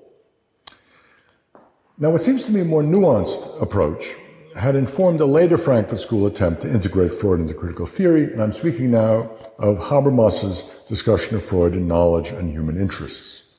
Now, 1.98 2.10
what 2.10 2.22
seems 2.22 2.44
to 2.44 2.52
me 2.52 2.60
a 2.60 2.64
more 2.64 2.82
nuanced 2.82 3.60
approach 3.62 4.14
had 4.56 4.74
informed 4.76 5.20
a 5.20 5.26
later 5.26 5.56
Frankfurt 5.56 6.00
School 6.00 6.26
attempt 6.26 6.62
to 6.62 6.70
integrate 6.70 7.14
Freud 7.14 7.40
into 7.40 7.54
critical 7.54 7.86
theory, 7.86 8.24
and 8.24 8.42
I'm 8.42 8.52
speaking 8.52 8.90
now 8.90 9.30
of 9.58 9.78
Habermas's 9.78 10.62
discussion 10.86 11.36
of 11.36 11.44
Freud 11.44 11.74
in 11.74 11.88
knowledge 11.88 12.30
and 12.30 12.50
human 12.50 12.76
interests. 12.76 13.49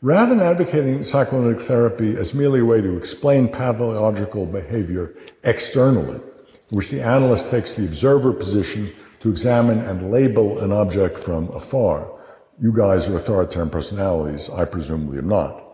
Rather 0.00 0.32
than 0.32 0.46
advocating 0.46 1.02
psychoanalytic 1.02 1.60
therapy 1.60 2.16
as 2.16 2.32
merely 2.32 2.60
a 2.60 2.64
way 2.64 2.80
to 2.80 2.96
explain 2.96 3.48
pathological 3.48 4.46
behavior 4.46 5.12
externally, 5.42 6.20
in 6.70 6.76
which 6.76 6.90
the 6.90 7.02
analyst 7.02 7.50
takes 7.50 7.74
the 7.74 7.84
observer 7.84 8.32
position 8.32 8.92
to 9.18 9.28
examine 9.28 9.80
and 9.80 10.12
label 10.12 10.60
an 10.60 10.70
object 10.70 11.18
from 11.18 11.48
afar. 11.48 12.12
You 12.60 12.72
guys 12.72 13.08
are 13.08 13.16
authoritarian 13.16 13.70
personalities. 13.70 14.48
I 14.48 14.66
presumably 14.66 15.18
am 15.18 15.28
not. 15.28 15.64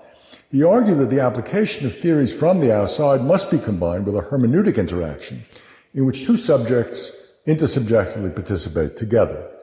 He 0.50 0.64
argued 0.64 0.98
that 0.98 1.10
the 1.10 1.20
application 1.20 1.84
of 1.84 1.94
theories 1.94 2.32
from 2.32 2.60
the 2.60 2.74
outside 2.74 3.22
must 3.22 3.50
be 3.50 3.58
combined 3.58 4.06
with 4.06 4.16
a 4.16 4.22
hermeneutic 4.22 4.78
interaction 4.78 5.44
in 5.92 6.06
which 6.06 6.24
two 6.24 6.36
subjects 6.36 7.12
intersubjectively 7.46 8.34
participate 8.34 8.96
together. 8.96 9.53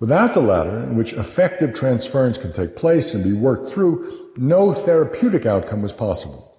Without 0.00 0.32
the 0.32 0.40
latter, 0.40 0.84
in 0.84 0.94
which 0.94 1.12
effective 1.12 1.74
transference 1.74 2.38
can 2.38 2.52
take 2.52 2.76
place 2.76 3.14
and 3.14 3.24
be 3.24 3.32
worked 3.32 3.68
through, 3.68 4.30
no 4.36 4.72
therapeutic 4.72 5.44
outcome 5.44 5.82
was 5.82 5.92
possible. 5.92 6.56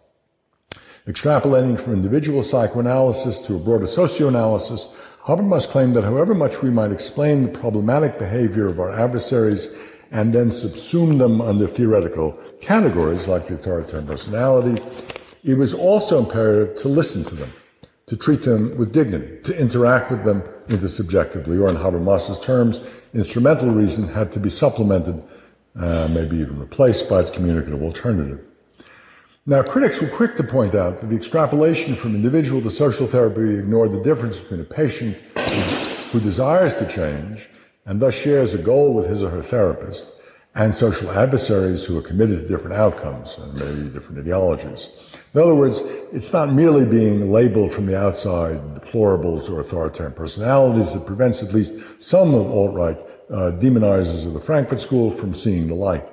Extrapolating 1.07 1.79
from 1.79 1.93
individual 1.93 2.43
psychoanalysis 2.43 3.39
to 3.39 3.55
a 3.55 3.59
broader 3.59 3.85
socioanalysis, 3.85 4.89
Habermas 5.23 5.69
claimed 5.69 5.93
that 5.93 6.03
however 6.03 6.35
much 6.35 6.61
we 6.61 6.69
might 6.69 6.91
explain 6.91 7.43
the 7.43 7.57
problematic 7.57 8.19
behavior 8.19 8.67
of 8.67 8.79
our 8.79 8.91
adversaries 8.91 9.69
and 10.11 10.33
then 10.33 10.49
subsume 10.49 11.17
them 11.17 11.39
under 11.39 11.65
theoretical 11.65 12.37
categories 12.59 13.27
like 13.27 13.47
the 13.47 13.53
authoritarian 13.53 14.07
personality, 14.07 14.81
it 15.43 15.57
was 15.57 15.73
also 15.73 16.19
imperative 16.19 16.77
to 16.77 16.89
listen 16.89 17.23
to 17.23 17.35
them, 17.35 17.53
to 18.07 18.17
treat 18.17 18.43
them 18.43 18.75
with 18.75 18.91
dignity, 18.91 19.41
to 19.43 19.57
interact 19.57 20.11
with 20.11 20.25
them 20.25 20.43
intersubjectively, 20.69 21.61
or 21.61 21.69
in 21.69 21.75
Habermas's 21.75 22.39
terms, 22.39 22.89
instrumental 23.13 23.71
reason 23.71 24.07
had 24.07 24.31
to 24.31 24.39
be 24.39 24.49
supplemented, 24.49 25.21
uh, 25.75 26.07
maybe 26.11 26.37
even 26.37 26.59
replaced 26.59 27.09
by 27.09 27.19
its 27.19 27.29
communicative 27.29 27.81
alternative. 27.81 28.45
Now, 29.45 29.63
critics 29.63 30.01
were 30.01 30.07
quick 30.07 30.35
to 30.37 30.43
point 30.43 30.75
out 30.75 30.99
that 30.99 31.07
the 31.07 31.15
extrapolation 31.15 31.95
from 31.95 32.13
individual 32.13 32.61
to 32.61 32.69
social 32.69 33.07
therapy 33.07 33.57
ignored 33.57 33.91
the 33.91 34.03
difference 34.03 34.39
between 34.39 34.61
a 34.61 34.63
patient 34.63 35.15
who 36.11 36.19
desires 36.19 36.77
to 36.79 36.87
change 36.87 37.49
and 37.85 37.99
thus 37.99 38.13
shares 38.13 38.53
a 38.53 38.59
goal 38.59 38.93
with 38.93 39.07
his 39.07 39.23
or 39.23 39.29
her 39.29 39.41
therapist 39.41 40.13
and 40.55 40.75
social 40.75 41.09
adversaries 41.11 41.85
who 41.85 41.97
are 41.97 42.01
committed 42.01 42.41
to 42.41 42.47
different 42.47 42.75
outcomes 42.75 43.37
and 43.37 43.53
maybe 43.59 43.89
different 43.89 44.19
ideologies. 44.19 44.89
In 45.33 45.41
other 45.41 45.53
words, 45.53 45.81
it's 46.11 46.33
not 46.33 46.51
merely 46.51 46.85
being 46.85 47.31
labeled 47.31 47.71
from 47.71 47.85
the 47.85 47.99
outside 47.99 48.57
deplorables 48.73 49.49
or 49.49 49.59
authoritarian 49.59 50.13
personalities 50.13 50.93
that 50.93 51.05
prevents 51.05 51.43
at 51.43 51.53
least 51.53 52.01
some 52.01 52.33
of 52.33 52.49
alt-right 52.49 52.97
uh, 53.29 53.51
demonizers 53.51 54.25
of 54.25 54.33
the 54.33 54.39
Frankfurt 54.39 54.81
School 54.81 55.11
from 55.11 55.35
seeing 55.35 55.67
the 55.67 55.75
light. 55.75 56.03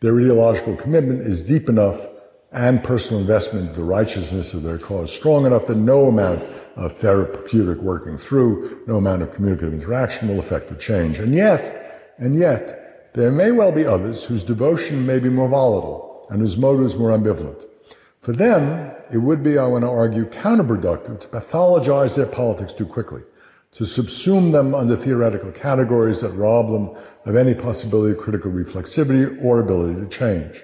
Their 0.00 0.18
ideological 0.18 0.76
commitment 0.76 1.22
is 1.22 1.42
deep 1.42 1.68
enough 1.70 2.06
and 2.50 2.84
personal 2.84 3.22
investment 3.22 3.70
in 3.70 3.74
the 3.74 3.84
righteousness 3.84 4.52
of 4.52 4.62
their 4.62 4.76
cause 4.76 5.10
strong 5.10 5.46
enough 5.46 5.64
that 5.66 5.76
no 5.76 6.06
amount 6.06 6.42
of 6.76 6.92
therapeutic 6.98 7.78
working 7.78 8.18
through, 8.18 8.82
no 8.86 8.96
amount 8.96 9.22
of 9.22 9.32
communicative 9.32 9.72
interaction 9.72 10.28
will 10.28 10.38
affect 10.38 10.68
the 10.68 10.76
change. 10.76 11.18
And 11.18 11.34
yet, 11.34 12.14
and 12.18 12.34
yet, 12.34 13.14
there 13.14 13.32
may 13.32 13.50
well 13.50 13.72
be 13.72 13.86
others 13.86 14.26
whose 14.26 14.44
devotion 14.44 15.06
may 15.06 15.18
be 15.18 15.30
more 15.30 15.48
volatile 15.48 16.26
and 16.28 16.42
whose 16.42 16.58
motives 16.58 16.96
more 16.96 17.16
ambivalent. 17.16 17.64
For 18.22 18.32
them, 18.32 18.92
it 19.12 19.18
would 19.18 19.42
be, 19.42 19.58
I 19.58 19.66
want 19.66 19.82
to 19.82 19.88
argue, 19.88 20.24
counterproductive 20.26 21.18
to 21.20 21.26
pathologize 21.26 22.14
their 22.14 22.26
politics 22.26 22.72
too 22.72 22.86
quickly, 22.86 23.22
to 23.72 23.82
subsume 23.82 24.52
them 24.52 24.76
under 24.76 24.94
theoretical 24.94 25.50
categories 25.50 26.20
that 26.20 26.30
rob 26.30 26.70
them 26.70 26.96
of 27.24 27.34
any 27.34 27.52
possibility 27.52 28.12
of 28.12 28.18
critical 28.18 28.52
reflexivity 28.52 29.42
or 29.42 29.58
ability 29.58 30.00
to 30.00 30.06
change. 30.06 30.62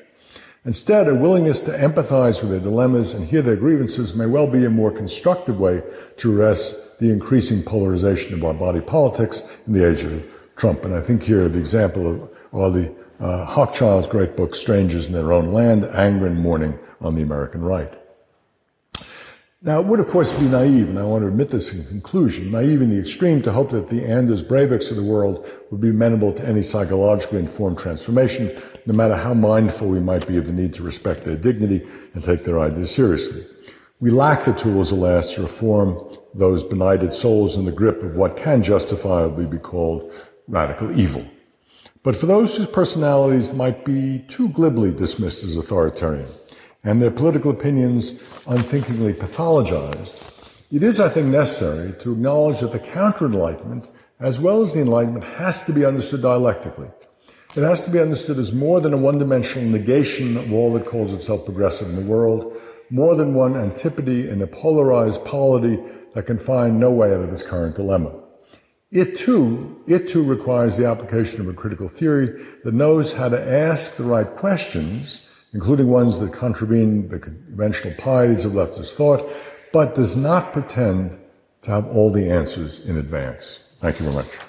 Instead, 0.65 1.09
a 1.09 1.15
willingness 1.17 1.61
to 1.63 1.73
empathize 1.73 2.43
with 2.43 2.53
their 2.53 2.61
dilemmas 2.61 3.13
and 3.13 3.27
hear 3.27 3.43
their 3.43 3.57
grievances 3.57 4.15
may 4.15 4.27
well 4.27 4.47
be 4.47 4.65
a 4.65 4.71
more 4.71 4.93
constructive 4.93 5.59
way 5.59 5.83
to 6.17 6.31
address 6.31 6.95
the 6.99 7.11
increasing 7.11 7.65
polarization 7.65 8.35
of 8.35 8.45
our 8.45 8.55
body 8.55 8.81
politics 8.81 9.43
in 9.67 9.73
the 9.73 9.85
age 9.85 10.05
of 10.05 10.31
Trump. 10.55 10.85
And 10.85 10.95
I 10.95 11.01
think 11.01 11.25
here 11.25 11.49
the 11.49 11.59
example 11.59 12.07
of 12.07 12.31
or 12.53 12.71
the 12.71 12.95
uh, 13.21 13.45
Hochschild's 13.45 14.07
great 14.07 14.37
book, 14.37 14.55
Strangers 14.55 15.07
in 15.07 15.13
Their 15.13 15.33
Own 15.33 15.53
Land, 15.53 15.85
Anger 15.85 16.27
and 16.27 16.39
Mourning 16.39 16.79
on 17.01 17.15
the 17.15 17.23
American 17.23 17.63
Right. 17.63 17.93
Now, 19.61 19.81
it 19.81 19.87
would, 19.87 19.99
of 19.99 20.07
course, 20.07 20.33
be 20.33 20.47
naive, 20.47 20.89
and 20.89 21.01
I 21.01 21.03
want 21.03 21.23
to 21.23 21.29
admit 21.29 21.51
this 21.51 21.75
in 21.75 21.85
conclusion, 21.85 22.53
naive 22.53 22.81
in 22.81 22.91
the 22.91 23.01
extreme 23.01 23.43
to 23.43 23.51
hope 23.51 23.71
that 23.71 23.89
the 23.89 24.05
Anders 24.05 24.45
Breiviks 24.45 24.93
of 24.93 24.97
the 24.97 25.03
world 25.03 25.51
would 25.73 25.81
be 25.81 25.91
amenable 25.91 26.33
to 26.35 26.47
any 26.47 26.63
psychologically 26.63 27.41
informed 27.41 27.77
transformation, 27.77 28.57
no 28.87 28.95
matter 28.95 29.17
how 29.17 29.35
mindful 29.35 29.89
we 29.89 29.99
might 29.99 30.29
be 30.29 30.39
of 30.39 30.47
the 30.47 30.53
need 30.53 30.75
to 30.75 30.85
respect 30.85 31.25
their 31.25 31.37
dignity 31.37 31.85
and 32.15 32.23
take 32.23 32.45
their 32.45 32.61
ideas 32.61 32.95
seriously. 32.95 33.45
We 33.99 34.13
lack 34.13 34.45
the 34.45 34.53
tools, 34.53 34.93
alas, 34.93 35.35
to 35.35 35.43
reform 35.43 36.09
those 36.35 36.63
benighted 36.63 37.13
souls 37.13 37.57
in 37.57 37.65
the 37.65 37.73
grip 37.73 38.01
of 38.05 38.15
what 38.15 38.37
can 38.37 38.63
justifiably 38.63 39.47
be 39.47 39.59
called 39.59 40.13
radical 40.47 40.97
evil. 40.97 41.29
But 42.03 42.17
for 42.17 42.27
those 42.27 42.57
whose 42.57 42.69
personalities 42.69 43.53
might 43.53 43.85
be 43.85 44.25
too 44.29 44.49
glibly 44.51 44.93
dismissed 44.93 45.45
as 45.45 45.57
authoritarian, 45.57 46.29
and 46.85 47.03
their 47.03 47.11
political 47.11 47.51
opinions 47.51 48.13
unthinkingly 48.47 49.13
pathologized, 49.13 50.65
it 50.71 50.83
is, 50.83 51.01
I 51.01 51.09
think, 51.09 51.29
necessary 51.29 51.93
to 52.01 52.13
acknowledge 52.13 52.61
that 52.61 52.73
the 52.73 52.79
counter 52.79 53.27
Enlightenment, 53.27 53.91
as 54.21 54.39
well 54.39 54.63
as 54.63 54.75
the 54.75 54.81
Enlightenment, 54.81 55.25
has 55.25 55.65
to 55.65 55.73
be 55.73 55.85
understood 55.85 56.23
dialectically. 56.23 56.89
It 57.57 57.63
has 57.63 57.81
to 57.81 57.91
be 57.91 57.99
understood 57.99 58.39
as 58.39 58.53
more 58.53 58.81
than 58.81 58.93
a 58.93 58.99
one 58.99 59.19
dimensional 59.19 59.69
negation 59.69 60.37
of 60.37 60.53
all 60.53 60.73
that 60.75 60.87
calls 60.87 61.13
itself 61.13 61.47
progressive 61.47 61.89
in 61.89 61.97
the 61.97 62.03
world, 62.03 62.55
more 62.91 63.17
than 63.17 63.35
one 63.35 63.57
antipody 63.57 64.29
in 64.29 64.41
a 64.41 64.47
polarized 64.47 65.25
polity 65.25 65.83
that 66.15 66.27
can 66.27 66.39
find 66.39 66.79
no 66.79 66.91
way 66.91 67.13
out 67.13 67.23
of 67.23 67.33
its 67.33 67.43
current 67.43 67.75
dilemma. 67.75 68.13
It 68.91 69.17
too, 69.17 69.83
it 69.87 70.09
too 70.09 70.23
requires 70.23 70.77
the 70.77 70.87
application 70.87 71.41
of 71.41 71.49
a 71.49 71.53
critical 71.53 71.89
theory 71.89 72.45
that 72.65 72.73
knows 72.75 73.13
how 73.15 73.29
to 73.29 73.41
ask 73.41 73.97
the 73.97 74.05
right 74.05 74.27
questions 74.27 75.29
including 75.53 75.89
ones 75.89 76.19
that 76.21 76.33
contravene 76.33 77.09
the 77.09 77.19
conventional 77.19 77.95
pieties 77.95 78.45
of 78.45 78.53
leftist 78.53 78.95
thought, 78.95 79.29
but 79.73 79.95
does 79.95 80.17
not 80.17 80.53
pretend 80.53 81.19
to 81.63 81.71
have 81.71 81.87
all 81.89 82.11
the 82.11 82.31
answers 82.31 82.85
in 82.85 82.97
advance. 82.97 83.65
Thank 83.81 83.99
you 83.99 84.07
very 84.07 84.17
much. 84.17 84.48